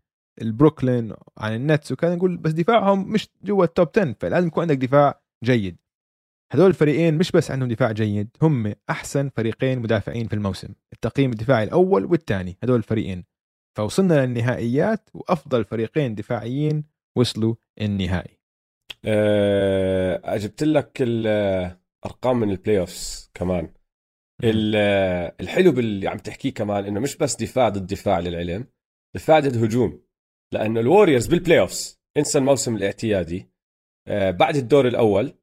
[0.42, 4.78] البروكلين عن النتس وكذا نقول بس دفاعهم مش جوا ال top 10 فلازم يكون عندك
[4.78, 5.78] دفاع جيد.
[6.54, 10.70] هذول الفريقين مش بس عندهم دفاع جيد هم أحسن فريقين مدافعين في الموسم.
[10.94, 13.24] التقييم الدفاعي الأول والثاني هذول الفريقين.
[13.78, 16.84] فوصلنا للنهائيات وأفضل فريقين دفاعيين
[17.18, 18.39] وصلوا النهائي.
[19.06, 23.74] أه جبت لك الأرقام من ال playoffs كمان
[25.42, 28.68] الحلو باللي عم تحكيه كمان إنه مش بس دفاع ضد دفاع للعلم
[29.16, 30.02] دفاع ضد هجوم.
[30.54, 33.50] لأنه الوريورز بال playoffs انسى الموسم الاعتيادي.
[34.08, 35.34] أه بعد الدور الأول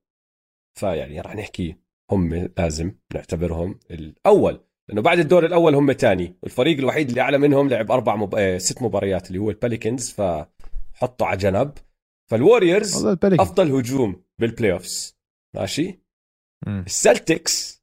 [0.78, 1.76] فيعني راح نحكي
[2.10, 4.60] هم لازم نعتبرهم الأول.
[4.88, 8.34] لأنه بعد الدور الأول هم ثاني الفريق الوحيد اللي أعلى منهم لعب أربع مب...
[8.34, 11.72] آه، ست مباريات اللي هو البيليكنز فحطوا على جنب.
[12.30, 15.18] فالوريورز أفضل هجوم بال playoffs
[15.56, 16.00] ماشي
[16.68, 17.76] السلتكس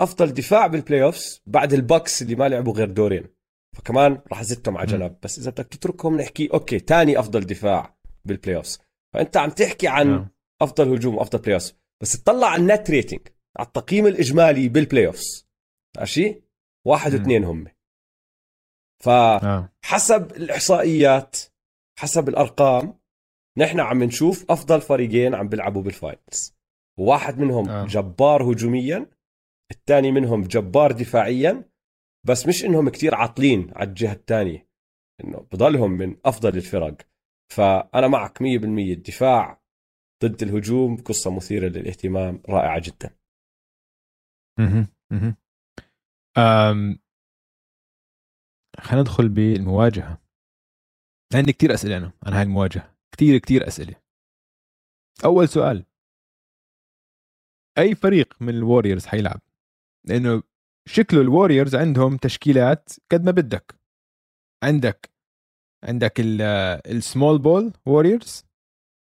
[0.00, 3.26] أفضل دفاع بال playoffs بعد البوكس اللي ما لعبوا غير دورين.
[3.76, 5.16] فكمان راح أزتهم على جنب.
[5.22, 8.78] بس إذا بدك تتركهم نحكي okay ثاني أفضل دفاع بال playoffs
[9.14, 10.28] فأنت عم تحكي عن م.
[10.62, 15.48] أفضل هجوم وأفضل playoffs بس تطلع على ال net rating على التقييم الإجمالي بال playoffs
[15.98, 16.42] ماشي؟
[16.86, 17.66] واحد واثنين هم.
[19.02, 20.36] فحسب آه.
[20.36, 21.36] الإحصائيات
[21.98, 22.98] حسب الأرقام
[23.58, 26.56] نحن عم نشوف أفضل فريقين عم بيلعبوا بال finals
[26.98, 27.86] واحد منهم آه.
[27.86, 29.10] جبار هجوميا
[29.70, 31.70] الثاني منهم جبار دفاعيا
[32.26, 34.68] بس مش إنهم كتير عاطلين على الجهة الثانية
[35.24, 36.96] إنه بضلهم من أفضل الفرق.
[37.52, 39.62] فأنا معك 100% الدفاع
[40.24, 43.16] ضد الهجوم قصة مثيرة للاهتمام رائعة جدا.
[44.58, 45.36] أها أها.
[48.80, 50.18] خلينا ندخل بالمواجهة.
[51.34, 52.95] عندي كثير أسئلة أنا عن هاي المواجهة.
[53.12, 53.94] كثير كثير أسئلة.
[55.24, 55.84] أول سؤال.
[57.78, 59.40] أي فريق من الوريورز حيلعب؟
[60.04, 60.42] لأنه
[60.88, 63.74] شكله الوريورز عندهم تشكيلات قد ما بدك.
[64.64, 65.10] عندك
[65.84, 68.44] عندك ال small ball ووريرز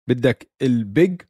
[0.09, 1.23] بدك ال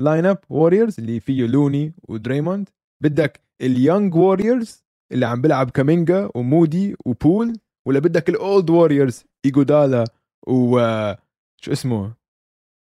[0.00, 2.68] big lineup ووريرز اللي فيه لوني ودريموند
[3.02, 9.24] بدك ال young ووريرز اللي عم بيلعب كومينجا ومودي وبول ولا بدك ال old ووريرز
[9.44, 10.04] إيجودالا
[10.48, 10.78] و
[11.64, 12.14] شو اسمه؟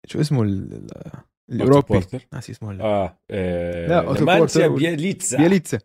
[0.07, 0.43] شو اسمه
[1.51, 2.01] الأوروبي؟
[2.33, 2.85] ناسي اسمه هلا.
[2.85, 5.79] آه, آه لا اوتو بورتر بياليتسا بياليتسا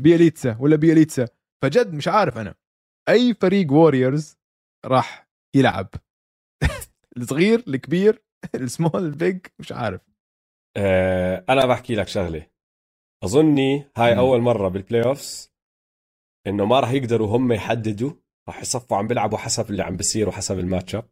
[0.00, 1.28] بياليتسا ولا بيليتسا
[1.62, 2.54] فجد مش عارف أنا.
[3.08, 4.36] أي فريق ووريرز
[4.86, 5.88] راح يلعب؟
[7.16, 8.22] الصغير الكبير
[8.54, 10.00] السمول البيج مش عارف.
[10.76, 12.46] آه أنا بحكي لك شغلة.
[13.24, 14.18] أظني هاي م.
[14.18, 15.52] أول مرة بال playoffs
[16.46, 18.12] إنه ما راح يقدروا هم يحددوا
[18.48, 21.08] راح يصفوا عم بيلعبوا حسب اللي عم بيصير وحسب ال matchup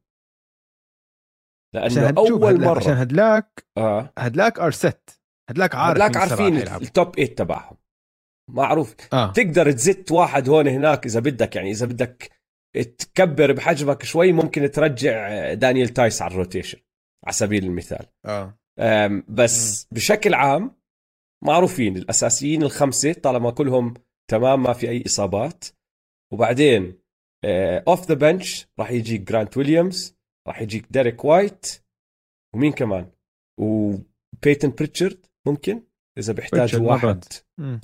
[1.75, 2.79] لأنه أول هدلاك مرة.
[2.79, 4.13] عشان هدلاك آه.
[4.19, 7.77] هدلاك are set هدلاك عارف هدلاك عارفين ال top 8 تبعهم.
[8.51, 8.95] معروف.
[9.13, 9.33] آه.
[9.33, 12.31] تقدر تزت واحد هون هناك إذا بدك يعني إذا بدك
[12.99, 16.79] تكبر بحجمك شوي ممكن ترجع دانيال تايس على ال rotation
[17.25, 18.07] على سبيل المثال.
[18.27, 18.59] آه.
[19.29, 19.95] بس م.
[19.95, 20.81] بشكل عام
[21.45, 23.95] معروفين الأساسيين الخمسة طالما كلهم
[24.31, 25.65] تمام ما في أي إصابات.
[26.33, 27.01] وبعدين
[27.89, 30.20] off the bench راح يجيك جرانت ويليامز
[30.51, 31.83] راح يجيك ديريك وايت
[32.55, 33.11] ومين كمان؟
[33.61, 35.83] وبيتون بريتشارد ممكن
[36.19, 37.25] إذا بيحتاجوا واحد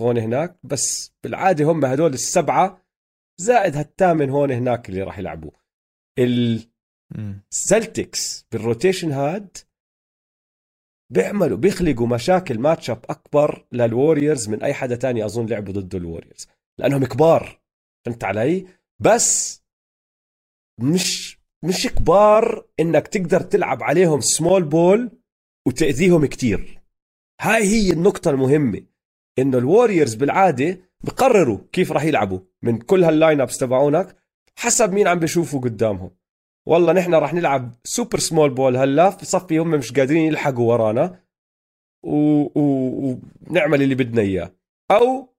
[0.01, 0.59] هون هناك.
[0.63, 2.83] بس بالعادة هم هدول السبعة
[3.41, 5.51] زائد هالثامن هون هناك اللي راح يلعبوا.
[7.53, 9.57] السلتكس بال rotation هاد
[11.13, 16.47] بيعملوا بيخلقوا مشاكل matchup أكبر للوريورز من أي حدا تاني أظن لعبوا ضد الوريورز
[16.79, 17.61] لأنهم كبار
[18.07, 18.67] فهمت علي؟
[19.01, 19.63] بس
[20.81, 25.11] مش مش كبار إنك تقدر تلعب عليهم small ball
[25.67, 26.81] وتأذيهم كتير.
[27.41, 28.83] هاي هي النقطة المهمة
[29.39, 34.17] إنه الوريورز بالعادة بقرروا كيف راح يلعبوا من كل هال lineups تبعونك
[34.57, 36.11] حسب مين عم بيشوفوا قدامهم.
[36.67, 41.21] والله نحن راح نلعب super small ball هلا بصفي هم مش قادرين يلحقوا ورانا
[42.05, 43.83] ونعمل و...
[43.83, 44.55] اللي بدنا إياه.
[44.91, 45.35] أو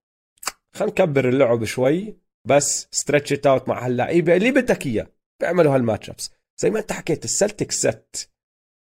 [0.74, 5.07] خلينا نكبر اللعب شوي بس stretch out مع هاللعيبه اللي بدك إياه.
[5.39, 8.32] بيعملوا هال matchups زي ما انت حكيت السلتكس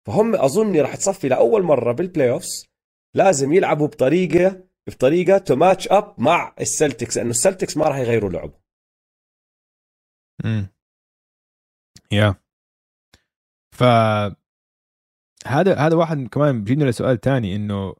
[0.06, 2.66] فهم اظني راح تصفي لأول مرة بال playoffs
[3.16, 8.52] لازم يلعبوا بطريقه بطريقة to match up مع السلتكس لأنه السلتكس ما راح يغيروا لعب
[10.44, 10.68] امم
[12.12, 12.34] يا
[13.76, 13.82] ف
[15.46, 17.94] هذا هذا واحد كمان بيجينا لسؤال تاني إنه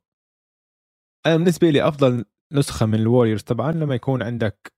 [1.27, 4.73] أنا بالنسبة لي أفضل نسخة من الوريورز طبعا لما يكون عندك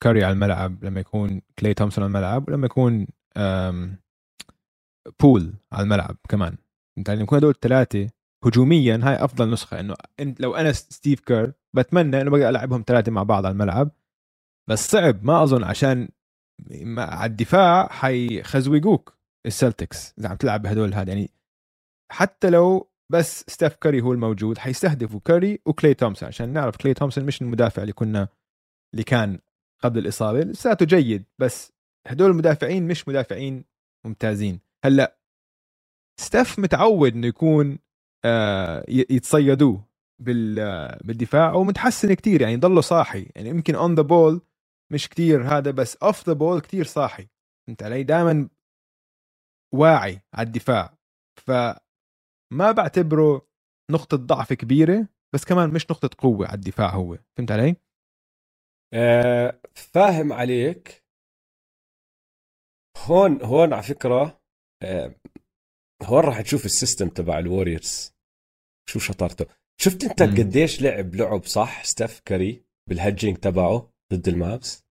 [0.00, 3.06] كاري على الملعب لما يكون كلي تومسون على الملعب ولما يكون
[5.22, 6.56] بول على الملعب كمان.
[6.98, 8.08] انت لما يكون هدول الثلاثه
[8.44, 9.80] هجوميا هاي أفضل نسخة.
[9.80, 13.90] إنه انت لو أنا ستيف كير بتمنى إنه بقى ألعبهم ثلاثة مع بعض على الملعب.
[14.68, 16.08] بس صعب ما أظن عشان
[16.98, 21.30] على الدفاع حيخزوقوك السلتكس إذا عم تلعب بهدول هذا يعني
[22.12, 27.24] حتى لو بس ستيف كاري هو الموجود حيستهدفوا كاري وكلي تومسون عشان نعرف كلي تومسون
[27.24, 28.28] مش المدافع اللي كنا
[28.92, 29.38] اللي كان
[29.82, 30.40] قبل الإصابة.
[30.40, 31.72] لساته جيد بس
[32.06, 33.64] هدول المدافعين مش مدافعين
[34.06, 34.60] ممتازين.
[34.84, 35.18] هلأ
[36.20, 37.78] ستيف متعود إنه يكون
[38.24, 39.88] آه يتصيدوه
[41.04, 43.28] بالدفاع ومتحسن كتير يعني ضله صاحي.
[43.36, 44.40] يعني يمكن on the ball
[44.92, 47.28] مش كتير هذا بس off the ball كتير صاحي.
[47.68, 48.48] انت علي؟ دائما
[49.74, 50.98] واعي على الدفاع.
[51.46, 53.48] فما بعتبره
[53.90, 57.18] نقطة ضعف كبيرة بس كمان مش نقطة قوة على الدفاع هو.
[57.36, 57.76] فهمت علي؟
[58.92, 61.04] آه فاهم عليك.
[62.96, 64.40] هون هون على فكرة
[64.82, 65.14] آه
[66.02, 68.14] هون راح تشوف ال system تبع الوريورز.
[68.88, 69.46] شو شطارته.
[69.80, 74.84] شفت انت قديش لعب لعب صح ستيف كاري بالهجينج تبعه ضد المافس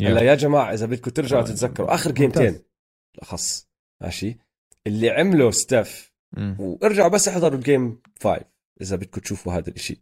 [0.00, 2.62] هلا يا جماعة إذا بدكم ترجعوا تتذكروا آخر game تين
[3.14, 3.68] بالاخص
[4.02, 4.38] ماشي.
[4.86, 6.12] اللي عمله ستيف
[6.58, 8.44] وارجعوا بس احضروا ال game 5
[8.80, 9.98] إذا بدكم تشوفوا هذا الشيء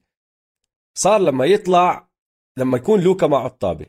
[0.99, 2.10] صار لما يطلع
[2.61, 3.87] لما يكون لوكا مع الطابه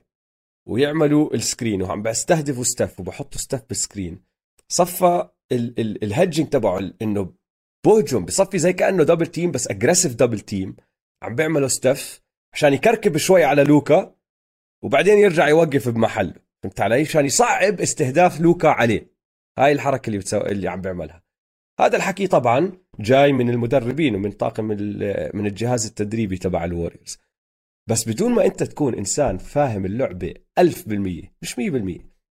[0.67, 4.23] ويعملوا ال screen وعم بستهدفوا ستيف وبحطوا ستيف بال screen
[4.67, 7.33] صفى الهجنج تبعه إنه
[7.85, 10.75] بهجم بصفي زي كأنه double team بس aggressive double team
[11.23, 12.21] عم بيعملوا ستيف
[12.53, 14.15] عشان يكركب شوي على لوكا
[14.83, 19.11] وبعدين يرجع يوقف بمحله فهمت علي؟ عشان يصعب استهداف لوكا عليه.
[19.59, 20.37] هاي الحركة اللي بتسو...
[20.37, 21.23] اللي عم بيعملها.
[21.79, 24.65] هذا الحكي طبعا جاي من المدربين ومن طاقم
[25.33, 27.19] من الجهاز التدريبي تبع الوريورز
[27.89, 30.63] بس بدون ما انت تكون انسان فاهم اللعبة 1000%
[31.41, 31.57] مش 100%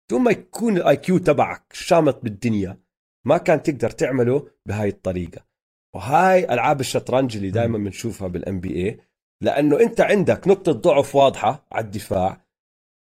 [0.08, 2.80] بدون ما يكون ال IQ تبعك شامط بالدنيا
[3.26, 5.46] ما كان تقدر تعمله بهاي الطريقة.
[5.94, 9.00] وهاي ألعاب الشطرنج اللي دائما بنشوفها بال NBA
[9.42, 12.46] لأنه أنت عندك نقطة ضعف واضحة على الدفاع.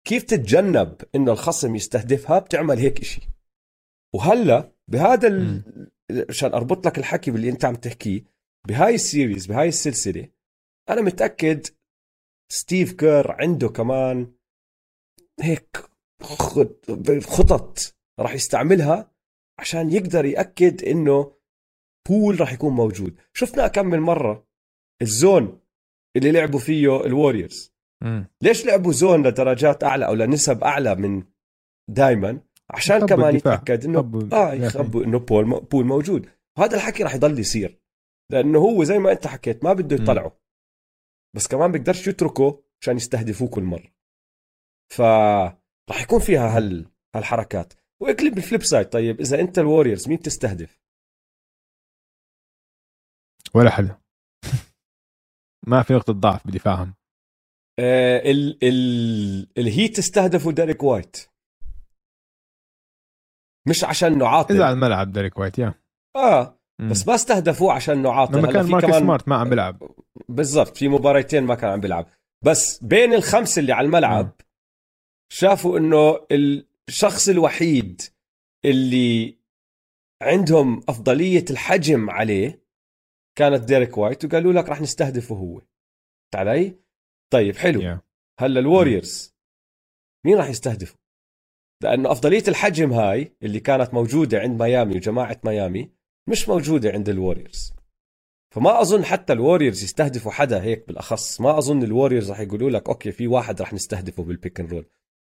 [0.06, 3.20] كيف تتجنب إنه الخصم يستهدفها؟ بتعمل هيك إشي.
[4.14, 5.62] وهلأ بهذا ال...
[6.28, 8.24] عشان أربط لك الحكي باللي أنت عم تحكيه
[8.68, 10.28] بهاي ال series بهاي السلسلة
[10.90, 11.66] أنا متأكد
[12.48, 14.32] ستيف كير عنده كمان
[15.40, 15.76] هيك
[17.22, 19.10] خطط راح يستعملها
[19.58, 21.32] عشان يقدر يأكد إنه
[22.08, 23.20] بول راح يكون موجود.
[23.32, 24.46] شفنا كم من مرة
[25.02, 25.60] ال zone
[26.16, 27.72] اللي لعبوا فيه الوريورز
[28.42, 31.22] ليش لعبوا zone لدرجات أعلى أو لنسب أعلى من
[31.90, 32.40] دائما
[32.70, 33.54] عشان كمان الدفاع.
[33.54, 36.28] يتأكد انه آه يخبوا إنه بول بول موجود.
[36.58, 37.80] وهذا الحكي راح يضل يصير.
[38.30, 40.45] لأنه هو زي ما أنت حكيت ما بده يطلعه.
[41.36, 43.92] بس كمان بيقدرش يتركه عشان يستهدفوه كل مرة.
[44.92, 45.00] ف
[45.90, 47.72] راح يكون فيها هال هالحركات.
[48.02, 48.88] واقلب بال flip side.
[48.88, 50.80] طيب إذا أنت الوريورز مين تستهدف؟
[53.54, 54.00] ولا حدا.
[55.70, 56.94] ما في نقطة ضعف بدفاعهم.
[57.78, 61.16] آه ال ال الهيت استهدفوا ديريك وايت.
[63.68, 65.74] مش عشان انه عاطل إذا على الملعب ديريك وايت يا.
[66.16, 66.55] آه.
[66.80, 69.00] بس ما استهدفوه عشان انه عاطل لما كان مارك كمان...
[69.00, 69.90] سمارت ما عم بيلعب.
[70.28, 72.06] بالضبط في مباريتين ما كان عم بيلعب.
[72.44, 74.32] بس بين الخمسه اللي على الملعب مم.
[75.32, 76.26] شافوا إنه
[76.88, 78.02] الشخص الوحيد
[78.64, 79.38] اللي
[80.22, 82.66] عندهم أفضلية الحجم عليه
[83.38, 85.62] كانت ديريك وايت وقالوا لك راح نستهدفه هو.
[86.34, 86.76] علي
[87.32, 87.80] طيب حلو.
[87.80, 87.98] Yeah.
[88.40, 89.36] هلا الوريورز
[90.26, 90.96] مين راح يستهدفه؟
[91.82, 95.95] لأنه أفضلية الحجم هاي اللي كانت موجودة عند ميامي وجماعة ميامي
[96.28, 97.72] مش موجودة عند الوريورز
[98.54, 101.40] فما أظن حتى الوريورز يستهدفوا حدا هيك بالأخص.
[101.40, 104.86] ما أظن الوريورز راح يقولوا لك okay في واحد راح نستهدفه بال pick and roll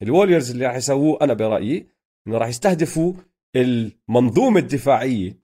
[0.03, 1.87] الوريورز اللي راح يسووه أنا برأيي
[2.27, 3.15] إنه راح يستهدفوا
[3.57, 5.39] المنظومة الدفاعية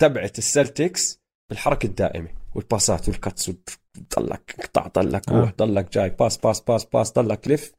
[0.00, 2.38] تبعت السلتكس بالحركة الدائمة.
[2.54, 7.72] والباسات وال cuts وضلك قطع ضلك روح ضلك جاي pass pass pass pass ضلك لف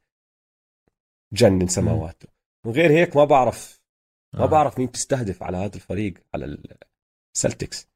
[1.32, 2.28] جنن سماواته.
[2.66, 3.80] من غير هيك ما بعرف
[4.34, 4.46] ما آه.
[4.46, 6.44] بعرف مين تستهدف على هذا الفريق على
[7.36, 7.88] السلتكس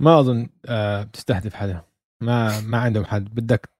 [0.00, 1.84] ما أظن آه بتستهدف حدا.
[2.22, 3.24] ما ما عندهم حد.
[3.24, 3.70] بدك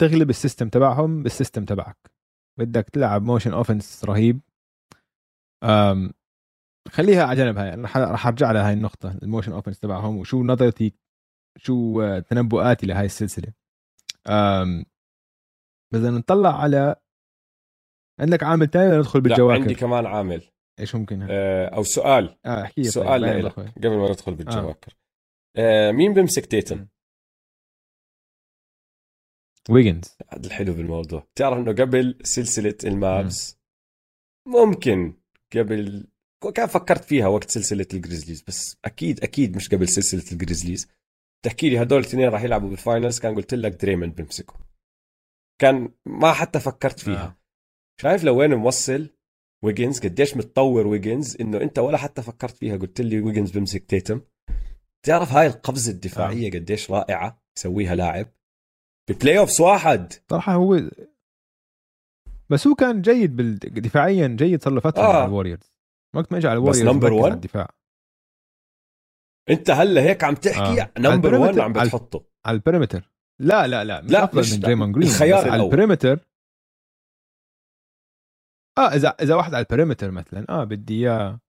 [0.00, 2.10] تغلب ال system تبعهم بال system تبعك.
[2.58, 4.40] بدك تلعب motion offense رهيب.
[5.64, 6.12] أم
[6.88, 7.74] خليها على جنب هاي.
[7.96, 10.94] راح أرجع لهاي النقطة ال motion offense تبعهم وشو نظرتي
[11.56, 13.52] شو تنبؤاتي لهاي السلسلة.
[14.26, 14.84] أم
[15.92, 16.96] بس نطلع على
[18.20, 20.51] عندك عامل ثاني ندخل بالجواكر؟ عندي كمان عامل.
[20.80, 22.38] إيش ممكن آه أو سؤال.
[22.46, 23.68] آه احكي سؤال طيب.
[23.76, 24.96] قبل ما ندخل بالجواكر.
[25.56, 25.88] آه.
[25.88, 26.88] آه مين بيمسك تيتم؟
[29.70, 30.16] ويجنز.
[30.28, 31.26] هذا الحلو بالموضوع.
[31.34, 33.58] تعرف إنه قبل سلسلة المابس
[34.48, 35.20] ممكن
[35.56, 36.06] قبل
[36.54, 40.88] كان فكرت فيها وقت سلسلة الجريزليز بس أكيد أكيد مش قبل سلسلة الجريزليز.
[41.44, 44.54] تحكي لي هدول الاثنين راح يلعبوا بال finals كان قلت لك دريموند بيمسكه
[45.60, 47.24] كان ما حتى فكرت فيها.
[47.24, 47.36] آه.
[48.00, 49.08] شايف لوين موصل؟
[49.64, 52.76] ويجنز قديش متطور ويجنز إنه أنت ولا حتى فكرت فيها.
[52.76, 54.20] قلت لي ويجنز بيمسك تيتم
[55.06, 56.58] تعرف هاي القفزة الدفاعية آه.
[56.58, 58.26] قديش رائعة يسويها لاعب؟
[59.10, 60.12] ب playoffs واحد.
[60.30, 60.80] صراحة هو
[62.50, 65.12] بس هو كان جيد دفاعيا جيد صار له فترة آه.
[65.12, 65.72] مع الوريورز
[66.16, 67.74] وقت ما اجى على الوريورز بس number 1 الدفاع.
[69.50, 70.90] أنت هلا هيك عم تحكي آه.
[70.98, 72.24] number 1 عم بتحطه.
[72.46, 73.10] على ال perimeter.
[73.40, 76.20] لا لا لا مش لا أفضل مش من دريمون جرين الخيار على ال perimeter
[78.78, 81.40] آه إذا إذا واحد على ال perimeter مثلا آه بدي إياه.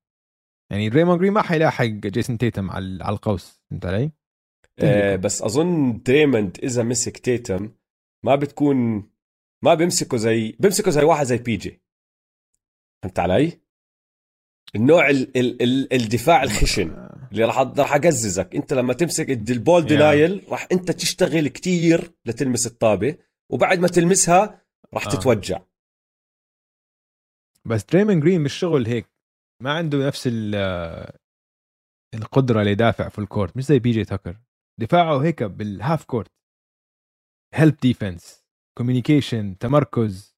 [0.72, 4.12] يعني دريمون جرين ما حيلاحق جيسون تيتم على على القوس فهمت علي؟
[4.80, 7.72] آه بس أظن دريموند إذا مسك تيتم
[8.26, 9.10] ما بتكون
[9.64, 11.82] ما بيمسكه زي بيمسكه زي واحد زي بي جي
[13.04, 13.64] فهمت علي؟
[14.76, 19.86] النوع ال ال ال الدفاع الخشن اللي راح راح اقززك أنت لما تمسك ال ball
[19.86, 23.16] denial راح أنت تشتغل كتير لتلمس الطابة
[23.50, 24.62] وبعد ما تلمسها
[24.94, 25.10] راح آه.
[25.10, 25.62] تتوجع.
[27.68, 29.10] بس دريمن جرين مش شغل هيك.
[29.64, 30.30] ما عنده نفس
[32.16, 34.38] القدرة ليدافع في ال court مش زي بي جي تاكر.
[34.80, 36.32] دفاعه هيك بال half court
[37.54, 38.44] help defense
[38.78, 40.36] communication تمركز.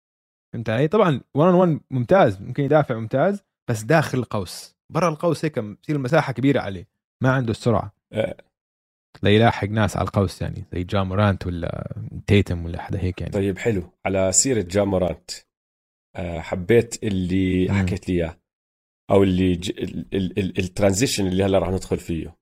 [0.54, 4.76] فهمت علي؟ طبعا 1 on 1 ممتاز ممكن يدافع ممتاز بس داخل القوس.
[4.90, 6.88] برا القوس هيك بتصير المساحه كبيرة عليه.
[7.24, 7.94] ما عنده السرعة.
[8.14, 8.38] أه.
[9.24, 11.96] ليلاحق ناس على القوس يعني زي جامورانت ولا
[12.28, 13.34] تيتم ولا حدا هيك يعني.
[13.34, 13.84] طيب حلو.
[14.06, 15.32] على سيرة جامورانت
[16.18, 18.42] حبيت اللي حكيت لي إياه
[19.12, 19.54] أو اللي
[20.60, 22.38] ال transition اللي هلا راح ندخل فيه.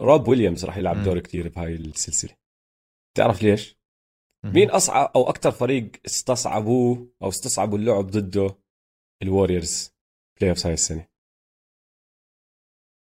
[0.00, 2.36] روب ويليامز راح يلعب دور كثير بهاي السلسلة.
[3.16, 3.76] تعرف ليش؟
[4.44, 8.58] مين أصعب أو أكثر فريق استصعبوه أو استصعبوا اللعب ضده؟
[9.22, 9.94] الوريورز.
[10.36, 11.08] playoffs هاي السنة.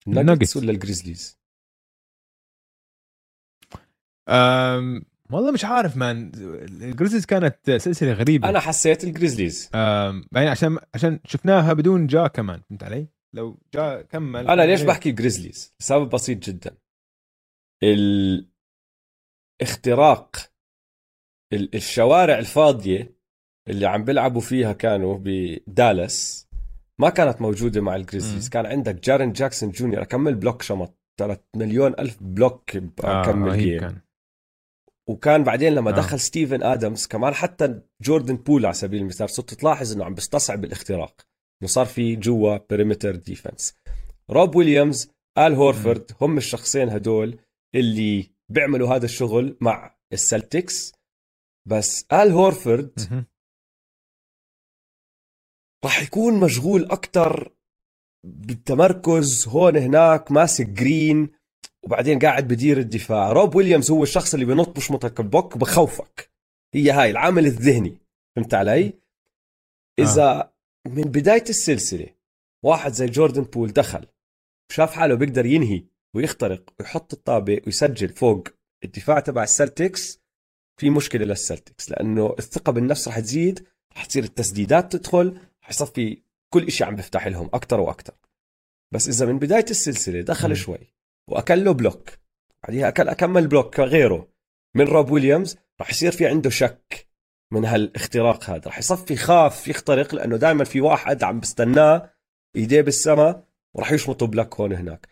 [0.09, 1.39] الناجتس ولا الجريزليز؟
[5.31, 6.33] والله مش عارف man
[6.83, 8.49] الجريزليز كانت سلسلة غريبة.
[8.49, 9.71] أنا حسيت الجريزليز.
[9.75, 14.49] أم يعني عشان عشان شفناها بدون جا كمان فهمت علي؟ لو جا كمل.
[14.49, 16.77] أنا ليش بحكي جريزليز؟ لسبب بسيط جدا.
[19.63, 20.37] الاختراق
[21.53, 23.17] الشوارع الفاضية
[23.69, 26.49] اللي عم بيلعبوا فيها كانوا بدالاس
[27.01, 28.49] ما كانت موجودة مع الجريزليز.
[28.49, 30.03] كان عندك جارين جاكسون جونيور.
[30.03, 30.99] أكم block شمط.
[31.21, 34.01] 3 مليون ألف block بكم آه game كان.
[35.09, 35.95] وكان بعدين لما آه.
[35.95, 40.65] دخل ستيفن آدمز كمان حتى جوردن بول على سبيل المثال صرت تلاحظ إنه عم بيستصعب
[40.65, 41.21] الاختراق
[41.63, 43.75] إنه صار في جوا perimeter defense
[44.31, 47.39] روب ويليامز آل هورفورد هم الشخصين هدول
[47.75, 50.93] اللي بيعملوا هذا الشغل مع السلتكس.
[51.69, 53.27] بس آل هورفورد
[55.85, 57.53] راح يكون مشغول أكثر
[58.25, 61.31] بالتمركز هون هناك ماسك جرين
[61.87, 63.33] وبعدين قاعد بدير الدفاع.
[63.33, 66.31] روب ويليامز هو الشخص اللي بنط بشمطك ال block بخوفك.
[66.75, 67.99] هي هاي العامل الذهني.
[68.37, 68.93] فهمت علي؟
[69.99, 70.53] إذا آه.
[70.87, 72.07] من بداية السلسلة
[72.65, 74.07] واحد زي جوردن بول دخل
[74.71, 75.85] وشاف حاله بيقدر ينهي
[76.15, 78.49] ويخترق ويحط الطابة ويسجل فوق
[78.85, 80.21] الدفاع تبع السلتكس.
[80.81, 83.67] في مشكلة للسلتكس لأنه الثقة بالنفس رح تزيد
[83.97, 88.15] رح تصير التسديدات تدخل رح يصفي كل شيء عم بيفتح لهم أكثر وأكثر
[88.95, 90.55] بس إذا من بداية السلسلة دخل م.
[90.55, 90.96] شوي.
[91.29, 92.11] وأكل له block.
[92.63, 94.29] بعديها أكل أكم block غيره.
[94.75, 97.09] من روب ويليامز راح يصير في عنده شك
[97.53, 98.63] من هالاختراق هذا.
[98.67, 102.11] راح يصفي خاف يخترق لأنه دائما في واحد عم بستناه
[102.57, 105.09] ايديه بالسماء وراح يشمطه بلوك هون هناك.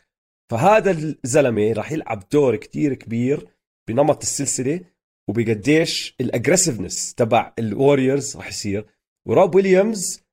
[0.51, 3.49] فهذا الزلمة راح يلعب دور كتير كبير
[3.89, 4.81] بنمط السلسلة
[5.29, 8.87] وبقديش ال aggressiveness تبع الوريورز راح يصير.
[9.27, 10.24] وروب ويليامز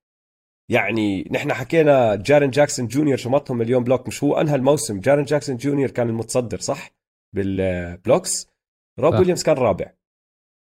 [0.72, 5.56] يعني نحن حكينا جارين جاكسون جونيور شمطهم مليون block مش هو أنهى الموسم؟ جارين جاكسون
[5.56, 6.90] جونيور كان المتصدر صح؟
[7.34, 8.48] بال blocks.
[8.98, 9.92] روب ويليامز كان رابع.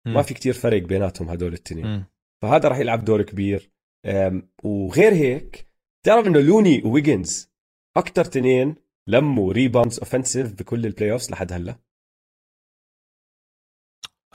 [0.05, 2.05] ما في كتير فرق بيناتهم هدول التنين.
[2.41, 3.71] فهذا راح يلعب دور كبير.
[4.63, 5.67] وغير هيك
[6.05, 7.51] تعرف إنه لوني وويجنز
[7.97, 8.75] أكثر تنين
[9.07, 11.75] لموا rebounds offensive بكل ال playoffs لحد هلأ؟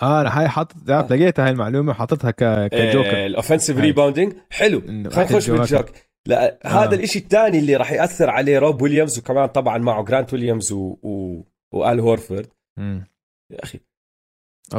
[0.03, 1.07] آه أنا هاي حاطط آه.
[1.11, 3.17] لقيتها هاي المعلومة حاططها كجوكر.
[3.17, 4.81] آه ال offensive rebounding حلو.
[4.81, 5.87] خلينا نخش بالجوك.
[6.27, 6.69] لا آه.
[6.69, 10.97] هذا الإشي الثاني اللي راح يأثر عليه روب ويليامز وكمان طبعا معه جرانت ويليامز و...
[11.03, 11.43] و...
[11.73, 12.47] وآل هورفورد.
[12.79, 13.07] يا
[13.63, 13.81] أخي.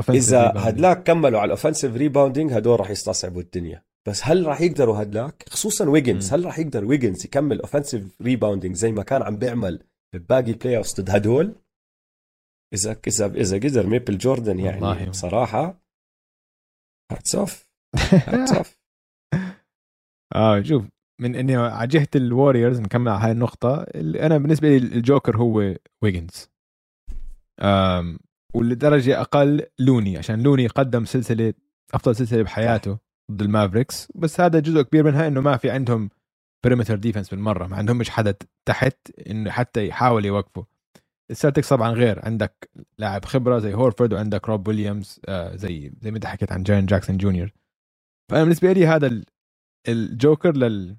[0.10, 3.84] إذا هدلاك كملوا على ال offensive rebounding هدول راح يستصعبوا الدنيا.
[4.08, 8.92] بس هل راح يقدروا هدلاك؟ خصوصا ويجنز هل راح يقدر ويجنز يكمل offensive rebounding زي
[8.92, 11.56] ما كان عم بيعمل بباقي playoff ضد هدول؟
[12.74, 15.10] إذا إذا إذا قدر ميبل جوردن يعني والله.
[15.10, 15.82] بصراحة
[17.12, 18.78] hats off hats off
[20.36, 20.86] آه شوف
[21.22, 23.86] من إني على جهه الوريورز نكمل على هاي النقطة.
[23.96, 26.50] أنا بالنسبة لي الجوكر هو ويجنز
[28.54, 31.54] ولدرجة أقل لوني عشان لوني قدم سلسلة
[31.94, 32.98] أفضل سلسلة بحياته
[33.32, 34.12] ضد المافريكس.
[34.16, 36.10] بس هذا جزء كبير منها إنه ما في عندهم
[36.66, 38.98] perimeter defense بالمرة ما عندهمش حدا تحت
[39.28, 40.66] إنه حتى يحاول يوقفه.
[41.32, 42.26] السلتكس طبعا غير.
[42.26, 46.64] عندك لاعب خبرة زي هورفورد وعندك روب ويليامز آه زي زي ما انت حكيت عن
[46.64, 47.52] جارين جاكسون جونيور.
[48.32, 49.24] فأنا بالنسبة لي هذا
[49.88, 50.98] الجوكر لل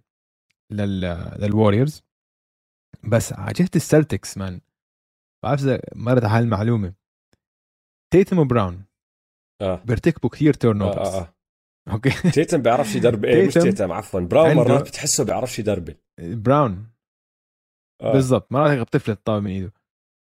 [0.71, 1.01] لل
[1.39, 2.03] للوريورز
[3.05, 4.61] بس على جهه السلتكس مان
[5.45, 6.95] بعرف إذا مرت على هالمعلومة.
[8.13, 8.85] تيتم وبراون.
[9.61, 9.83] آه.
[9.85, 11.35] بيرتكبوا كثير turnovers آه, آه.
[11.93, 12.11] أوكي.
[12.35, 14.21] تيتم بيعرفش يدربل إيه مش تيتم عفوا.
[14.21, 16.87] براون مرات بتحسه بيعرفش يدربل براون.
[18.03, 18.13] آه.
[18.13, 18.53] بالضبط.
[18.53, 19.73] مرات بتفلت الطابة من إيده.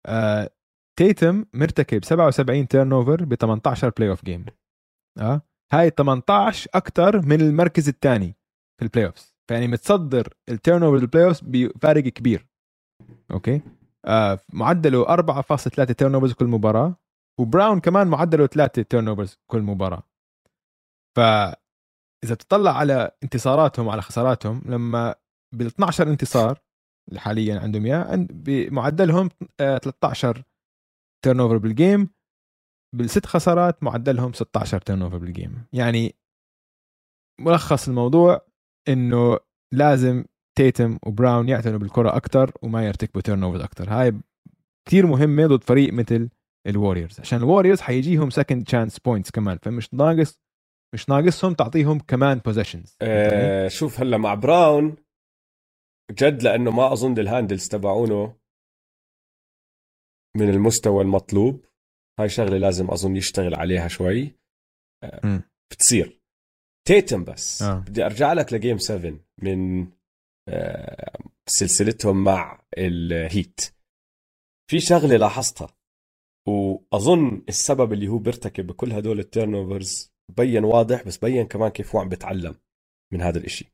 [0.06, 0.50] آه،
[0.98, 4.46] تيتم مرتكب 77 turnover ب 18 playoff game
[5.20, 5.42] آه
[5.72, 8.36] هاي 18 أكثر من المركز الثاني
[8.78, 12.46] في ال playoff فيعني متصدر ال turnover ال playoff بفارق كبير.
[13.30, 13.62] أوكي؟
[14.04, 16.96] آه معدله 4.3 turnovers كل مباراة
[17.40, 20.02] وبراون كمان معدله 3 turnovers كل مباراة.
[21.16, 21.20] ف
[22.24, 25.14] إذا تطلع على انتصاراتهم وعلى خساراتهم لما
[25.54, 26.60] بال 12 انتصار
[27.08, 28.26] اللي حاليا عندهم إياه.
[28.30, 29.28] بمعدلهم
[29.58, 30.42] 13
[31.24, 32.08] turnover بال game
[32.96, 36.14] بالست خسارات معدلهم 16 turnover بال game يعني
[37.40, 38.46] ملخص الموضوع
[38.88, 39.38] إنه
[39.74, 40.24] لازم
[40.58, 44.14] تيتم وبراون يعتنوا بالكرة أكثر وما يرتكبوا turnover أكثر هاي
[44.88, 46.28] كثير مهمة ضد فريق مثل
[46.66, 49.58] الوريورز عشان الوريورز حيجيهم second chance points كمان.
[49.62, 50.40] فمش ناقص
[50.94, 54.96] مش ناقصهم تعطيهم كمان possessions آه شوف هلأ مع براون
[56.12, 58.36] جد لأنه ما أظن ال handles تبعونه
[60.36, 61.64] من المستوى المطلوب.
[62.20, 64.36] هاي شغلة لازم أظن يشتغل عليها شوي.
[65.04, 65.42] آه،
[65.72, 66.20] بتصير.
[66.88, 67.62] تيتم بس.
[67.62, 67.78] آه.
[67.78, 69.86] بدي أرجع لك ل game 7 من
[70.48, 73.60] آه، سلسلتهم مع الهيت.
[74.70, 75.76] في شغلة لاحظتها
[76.48, 81.94] وأظن السبب اللي هو بيرتكب بكل هدول ال turnovers بين واضح بس بين كمان كيف
[81.94, 82.54] هو عم بيتعلم
[83.12, 83.72] من هذا الإشي.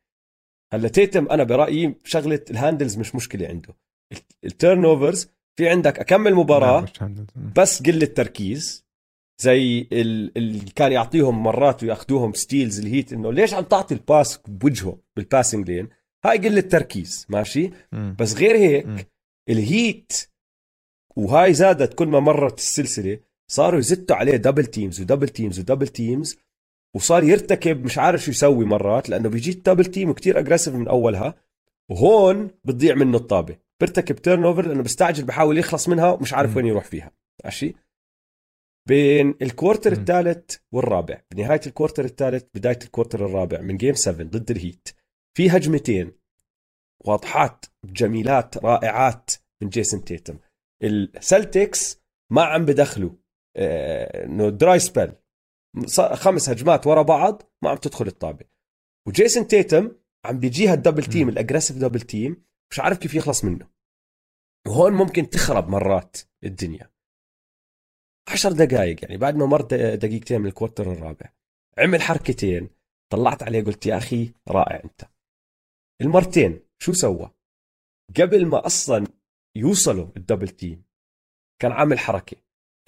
[0.73, 3.77] هلا تيتم أنا برأيي شغلة ال handles مش مشكلة عنده
[4.45, 6.87] ال turnovers في عندك أكم مباراة
[7.57, 8.89] بس قلة تركيز
[9.43, 14.99] زي اللي كان يعطيهم مرات ويأخذوهم steals الهيت إنه ليش عم تعطي ال pass بوجهه
[15.17, 15.89] بال passing lane
[16.25, 17.71] هاي قلة تركيز ماشي.
[18.19, 19.11] بس غير هيك.
[19.49, 20.13] الهيت
[21.17, 25.65] وهاي زادت كل ما مرت السلسلة صاروا يزتوا عليه double teams و double teams و
[25.65, 26.39] double teams
[26.97, 31.35] وصار يرتكب مش عارف شو يسوي مرات لأنه بيجي double team وكتير aggressive من أولها
[31.91, 33.57] وهون بتضيع منه الطابة.
[33.81, 36.57] بيرتكب turnover لأنه بيستعجل بحاول يخلص منها ومش عارف.
[36.57, 37.11] وين يروح فيها.
[37.45, 37.75] ماشي؟
[38.89, 39.93] بين ال quarter.
[39.93, 41.21] الثالث والرابع.
[41.31, 44.89] بنهاية ال quarter الثالث بداية ال quarter الرابع من game 7 ضد الهيت
[45.37, 46.13] في هجمتين.
[47.05, 49.31] واضحات جميلات رائعات
[49.63, 50.39] من جيسون تيتم
[50.83, 52.01] السلتكس
[52.33, 53.11] ما عم بدخلوا.
[53.57, 55.13] آه، إنه dry spell
[56.15, 58.45] خمس هجمات ورا بعض ما عم تدخل الطابة.
[59.09, 61.29] وجيسون تيتم عم بيجيها ال double team.
[61.29, 63.69] ال aggressive double team مش عارف كيف يخلص منه.
[64.67, 66.91] وهون ممكن تخرب مرات الدنيا.
[68.29, 69.63] عشر دقائق يعني بعد ما مر
[69.95, 71.33] دقيقتين من ال quarter الرابع
[71.79, 72.71] عمل حركتين
[73.13, 75.03] طلعت عليه قلت يا أخي رائع أنت.
[76.01, 77.31] المرتين شو سوى؟
[78.17, 79.07] قبل ما أصلا
[79.57, 80.85] يوصلوا ال double team
[81.63, 82.37] كان عامل حركة.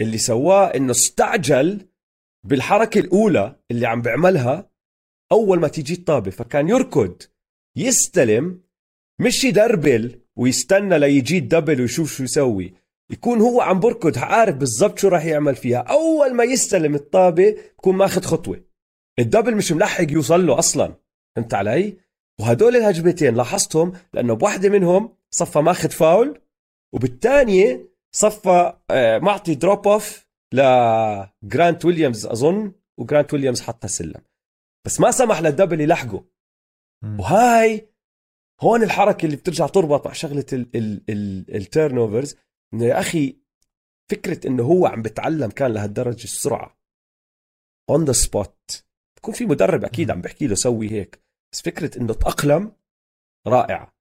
[0.00, 1.88] اللي سواه إنه استعجل
[2.44, 4.70] بالحركة الأولى اللي عم بيعملها
[5.32, 7.22] أول ما تيجي الطابة فكان يركض
[7.76, 8.60] يستلم
[9.20, 12.74] مش يدربل ويستنى ليجي ال double ويشوف شو يسوي.
[13.10, 15.78] يكون هو عم بركض عارف بالضبط شو راح يعمل فيها.
[15.78, 18.64] أول ما يستلم الطابة بكون ماخذ خطوة.
[19.18, 20.94] ال double مش ملحق يوصل له أصلا.
[21.36, 21.96] فهمت علي؟
[22.40, 26.40] وهدول الهجمتين لاحظتهم لأنه بواحده منهم صفى ماخذ فاول
[26.94, 34.22] وبالثانية صفى آه، معطي drop off لجرانت ويليامز أظن وجرانت ويليامز حطها سلم.
[34.86, 36.24] بس ما سمح لل double يلحقه.
[37.18, 37.90] وهاي
[38.60, 42.36] هون الحركة اللي بترجع تربط مع شغلة ال turnovers
[42.74, 43.40] إنه يا أخي
[44.10, 46.80] فكرة إنه هو عم بتعلم كان لهالدرجة السرعة.
[47.90, 48.84] on the spot
[49.16, 51.24] بكون في مدرب أكيد عم بحكي له سوي هيك.
[51.52, 52.76] بس فكرة إنه تأقلم
[53.46, 53.99] رائعه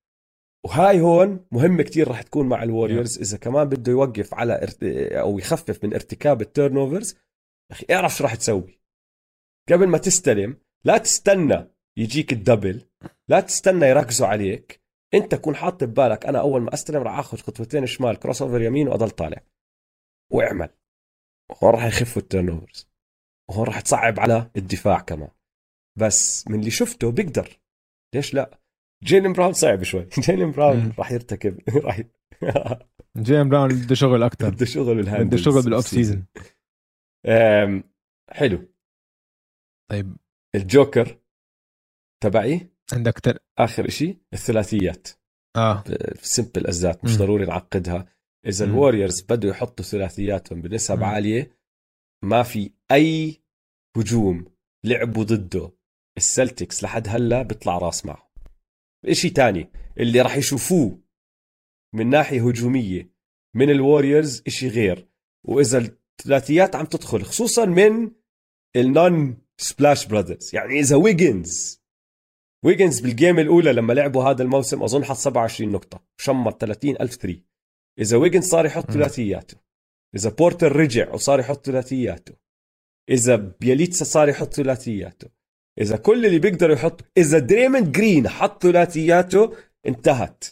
[0.65, 4.83] وهاي هون مهمة كتير راح تكون مع الوريورز إذا كمان بده يوقف على ارت...
[5.13, 7.17] أو يخفف من ارتكاب ال turnovers
[7.71, 8.79] أخي اعرف شو راح تسوي.
[9.69, 12.85] قبل ما تستلم لا تستنى يجيك ال double
[13.27, 14.81] لا تستنى يركزوا عليك.
[15.13, 19.09] أنت كون حاط ببالك أنا أول ما أستلم راح آخذ خطوتين شمال crossover يمين وأضل
[19.09, 19.41] طالع.
[20.31, 20.69] واعمل.
[21.63, 22.89] هون راح يخفوا ال turnovers
[23.49, 25.31] وهون راح تصعب على الدفاع كمان.
[25.97, 27.59] بس من اللي شفته بيقدر.
[28.15, 28.59] ليش لا؟
[29.03, 30.07] جيلين براون صعب شوي.
[30.25, 30.93] جيلين براون.
[30.97, 32.01] راح يرتكب راح
[33.17, 36.25] جيلين براون بده شغل أكثر بده شغل بال handles بده شغل بال off-season
[38.31, 38.67] حلو.
[39.91, 40.17] طيب.
[40.55, 41.17] الجوكر
[42.23, 43.37] تبعي عندك تر...
[43.57, 45.07] آخر إشي الثلاثيات.
[45.55, 45.83] آه.
[46.21, 47.17] simple as that مش مم.
[47.17, 48.05] ضروري نعقدها.
[48.45, 48.65] إذا.
[48.65, 51.03] الوريورز بدوا يحطوا ثلاثياتهم بنسب.
[51.03, 51.57] عالية
[52.23, 53.41] ما في أي
[53.97, 54.45] هجوم
[54.85, 55.71] لعبوا ضده.
[56.17, 58.28] السلتكس لحد هلا بيطلع راس معه.
[59.05, 60.99] إشي تاني اللي راح يشوفوه
[61.93, 63.11] من ناحية هجومية
[63.55, 65.07] من الوريورز إشي غير.
[65.43, 65.77] وإذا
[66.19, 68.11] الثلاثيات عم تدخل خصوصا من
[68.75, 71.81] ال non Splash Brothers يعني إذا ويجنز
[72.65, 77.13] ويجنز بال game الأولى لما لعبوا هذا الموسم أظن حط 27 نقطة شمر 30 ألف
[77.13, 77.43] three.
[77.99, 78.91] إذا ويجنز صار يحط.
[78.91, 79.57] ثلاثياته
[80.15, 82.35] إذا بورتر رجع وصار يحط ثلاثياته
[83.09, 85.38] إذا بياليتسا صار يحط ثلاثياته
[85.81, 89.57] إذا كل اللي بيقدروا يحط إذا دريموند جرين حط ثلاثياته
[89.87, 90.43] انتهت.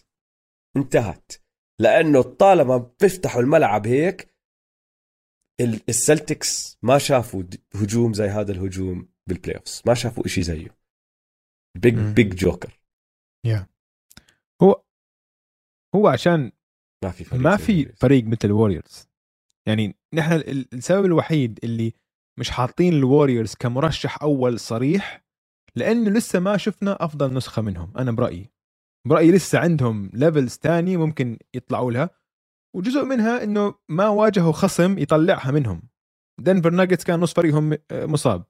[0.78, 1.32] انتهت.
[1.80, 4.28] لأنه طالما بيفتحوا الملعب هيك
[5.62, 7.44] ال- السلتكس ما شافوا
[7.76, 10.78] هجوم زي هذا الهجوم بال playoffs ما شافوا إشي زيه.
[11.78, 11.96] big.
[11.96, 12.80] big joker
[14.62, 14.84] هو
[15.96, 16.52] هو عشان
[17.04, 17.86] ما في فريق ما في.
[17.86, 19.08] فريق مثل الوريورز
[19.68, 21.94] يعني نحن ال- السبب الوحيد اللي
[22.40, 25.24] مش حاطين الوريورز كمرشح أول صريح
[25.76, 28.52] لأنه لسه ما شفنا أفضل نسخة منهم أنا برأيي.
[29.08, 32.10] برأيي لسه عندهم levels تاني ممكن يطلعوا لها
[32.76, 35.82] وجزء منها إنه ما واجهوا خصم يطلعها منهم.
[36.42, 38.44] دنفر ناجتس كان نص فريقهم آه، مصاب.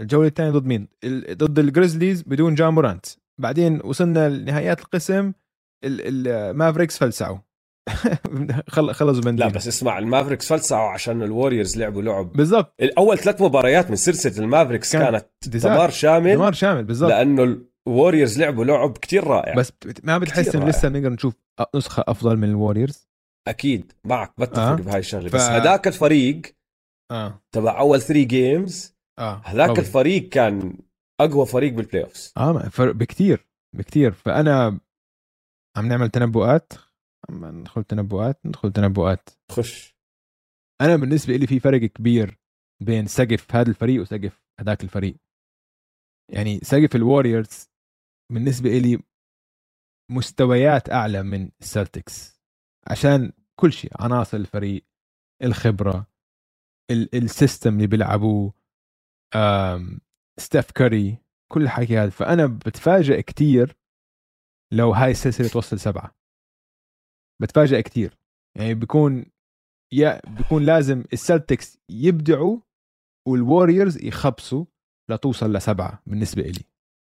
[0.00, 0.88] الجولة الثانية ضد مين؟
[1.32, 3.06] ضد الجريزليز بدون جا مورانت
[3.40, 5.32] بعدين وصلنا لنهايات القسم
[5.84, 7.36] المافريكس فلسعوا.
[7.36, 7.49] خل-
[8.92, 12.32] خلصوا بنزين لا بس اسمع المافريكس فلسعوا عشان الوريورز لعبوا لعب.
[12.32, 12.74] بالضبط.
[12.80, 15.26] الأول ثلاث مباريات من سلسلة المافريكس كان كانت.
[15.46, 17.10] دمار شامل دمار شامل بالضبط.
[17.10, 17.58] لأنه
[17.88, 19.54] الوريورز لعبوا لعب كتير رائع.
[19.54, 19.72] بس
[20.04, 20.66] ما بتحس انه.
[20.68, 21.34] لسه بنقدر نشوف
[21.76, 23.08] نسخة أفضل من الوريورز؟
[23.48, 23.92] أكيد.
[24.04, 24.74] معك بتفق آه.
[24.74, 25.28] بهاي الشغلة.
[25.28, 26.42] ف- بس هداك الفريق
[27.10, 27.42] آه.
[27.54, 29.78] تبع أول 3 games آه هذاك قوي.
[29.78, 30.78] الفريق كان
[31.20, 33.46] أقوى فريق بال playoffs آه بكتير
[33.76, 34.12] بكتير.
[34.12, 34.80] فأنا
[35.76, 36.72] عم نعمل تنبؤات.
[37.28, 39.28] عم ندخل تنبؤات ندخل تنبؤات.
[39.50, 39.96] خش.
[40.80, 42.38] أنا بالنسبة لي في فرق كبير
[42.82, 45.16] بين سقف هذا الفريق وسقف هذاك الفريق.
[46.32, 47.68] يعني سقف الوريورز
[48.32, 49.02] بالنسبة لي
[50.10, 52.40] مستويات أعلى من السلتكس
[52.86, 54.84] عشان كل شيء عناصر الفريق
[55.42, 56.06] الخبرة
[56.90, 58.52] ال- ال system اللي بيلعبوه
[60.40, 61.18] ستيف كاري
[61.52, 63.76] كل الحكي هذا فأنا بتفاجئ كتير
[64.72, 66.19] لو هاي السلسلة توصل سبعة.
[67.40, 68.18] بتفاجئ كتير.
[68.56, 69.26] يعني بيكون
[69.92, 72.58] يا بيكون لازم السلتكس يبدعوا
[73.28, 74.64] والوريورز يخبصوا
[75.10, 76.64] لتوصل لسبعة بالنسبة إلي.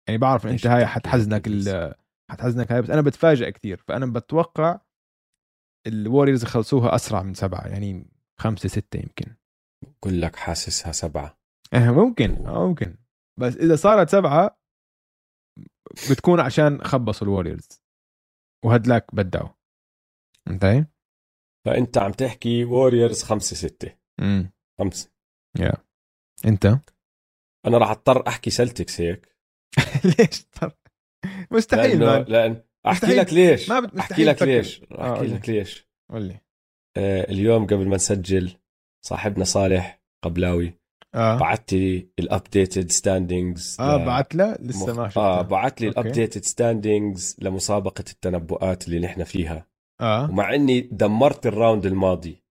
[0.09, 1.49] يعني بعرف أنت هاي حتحزنك
[2.31, 3.85] حتحزنك هاي بس أنا بتفاجئ كتير.
[3.89, 4.81] فأنا بتوقع
[5.87, 8.07] الوريورز يخلصوها أسرع من سبعة يعني
[8.41, 9.37] خمسة ستة يمكن.
[9.85, 11.39] بقول لك حاسسها سبعة.
[11.75, 12.97] إيه ممكن آه، ممكن.
[13.41, 14.59] بس إذا صارت سبعة
[16.11, 17.69] بتكون عشان خبصوا الوريورز
[18.65, 19.58] وهدلاك بدعوا.
[20.49, 20.87] انتهي؟
[21.67, 23.95] فأنت عم تحكي ووريرز خمسة ستة.
[24.21, 24.51] امم
[24.81, 25.11] خمسة.
[26.45, 26.67] انت؟
[27.67, 29.37] أنا راح اضطر أحكي سلتكس هيك.
[30.19, 30.73] ليش طب؟
[31.51, 32.19] مستحيل لأنه.
[32.19, 32.53] لأن
[32.87, 33.17] أحكي مستحيل.
[33.17, 33.69] لك ليش.
[33.69, 34.43] ما بت- أحكي لك.
[34.43, 34.83] ليش.
[34.93, 35.89] آه، أحكي لك ليش.
[36.11, 36.41] قول لي.
[36.97, 38.53] آه اليوم قبل ما نسجل
[39.07, 40.75] صاحبنا صالح قبلاوي
[41.15, 41.39] آه.
[41.39, 45.89] بعت لي ال updated standings آه بعت له؟ لسه ما شفتها آه بعت لي.
[45.89, 49.67] ال updated standings لمسابقة التنبؤات اللي نحن فيها.
[50.01, 50.31] آه.
[50.31, 52.43] ومع إني دمرت ال round الماضي.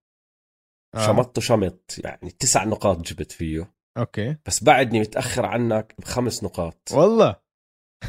[0.94, 1.06] آه.
[1.06, 3.72] شمطته شمط يعني تسع نقاط جبت فيه.
[3.98, 4.36] okay.
[4.46, 6.88] بس بعدني متأخر عنك بخمس نقاط.
[6.92, 7.36] والله.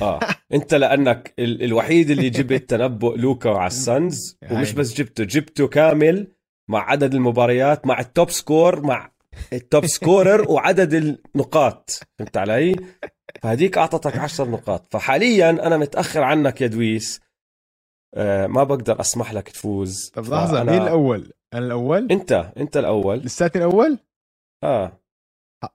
[0.02, 0.20] آه.
[0.54, 4.80] أنت لأنك ال- الوحيد اللي جبت تنبؤ لوكا على ال Suns يا ومش عيني.
[4.80, 6.28] بس جبته جبته كامل
[6.70, 9.12] مع عدد المباريات مع ال top score مع
[9.54, 12.00] ال top scorer وعدد النقاط.
[12.20, 12.76] فهمت علي؟
[13.42, 14.94] فهديك أعطتك عشر نقاط.
[14.94, 17.20] فحاليا أنا متأخر عنك يا دويس.
[17.20, 17.29] آه
[18.48, 23.66] ما بقدر أسمح لك تفوز طب لحظة مين الأول؟ أنا الأول؟ أنت أنت الأول لساتني
[23.66, 24.00] الأول؟
[24.64, 25.00] آه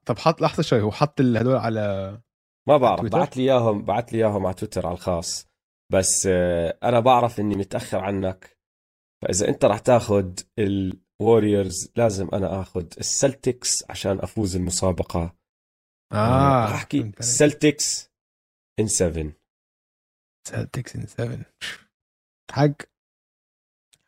[0.05, 2.17] طب حط لحظة شوي هو حط هدول على
[2.67, 5.47] ما بعرف تويتر؟ بعت لي إياهم بعت لي إياهم على تويتر على الخاص
[5.93, 8.57] بس آه، أنا بعرف إني متأخر عنك
[9.23, 15.35] فإذا أنت راح تاخذ ال Warriors لازم أنا اخذ ال Celtics عشان أفوز المسابقة
[16.13, 17.11] آه راح أحكي.
[17.19, 18.11] ال Celtics
[18.79, 19.31] إن 7
[20.47, 21.45] سلتكس إن 7
[22.51, 22.71] حق.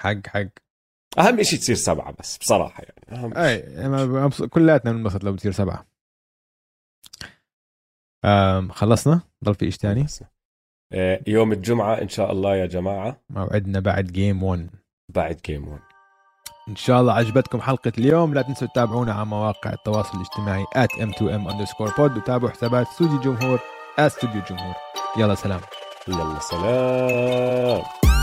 [0.01, 0.47] حق حق.
[1.19, 3.23] أهم شيء تصير سبعة بس بصراحة يعني.
[3.23, 5.85] أهم أي أنا مبسوط- كلياتنا بننبسط لو بتصير سبعة.
[8.26, 10.05] آم خلصنا؟ ضل في إيش تاني؟
[10.93, 13.22] آه، يوم الجمعة إن شاء الله يا جماعة.
[13.30, 14.69] موعدنا بعد جيم 1
[15.09, 15.81] بعد جيم 1
[16.69, 18.34] إن شاء الله عجبتكم حلقة اليوم.
[18.34, 22.18] لا تنسوا تتابعونا على مواقع التواصل الاجتماعي m2m underscore pod.
[22.18, 23.59] وتابعوا حسابات استوديو جمهور
[23.99, 24.76] استوديو جمهور
[25.18, 25.61] يلا سلام.
[26.07, 28.16] يلا سلام.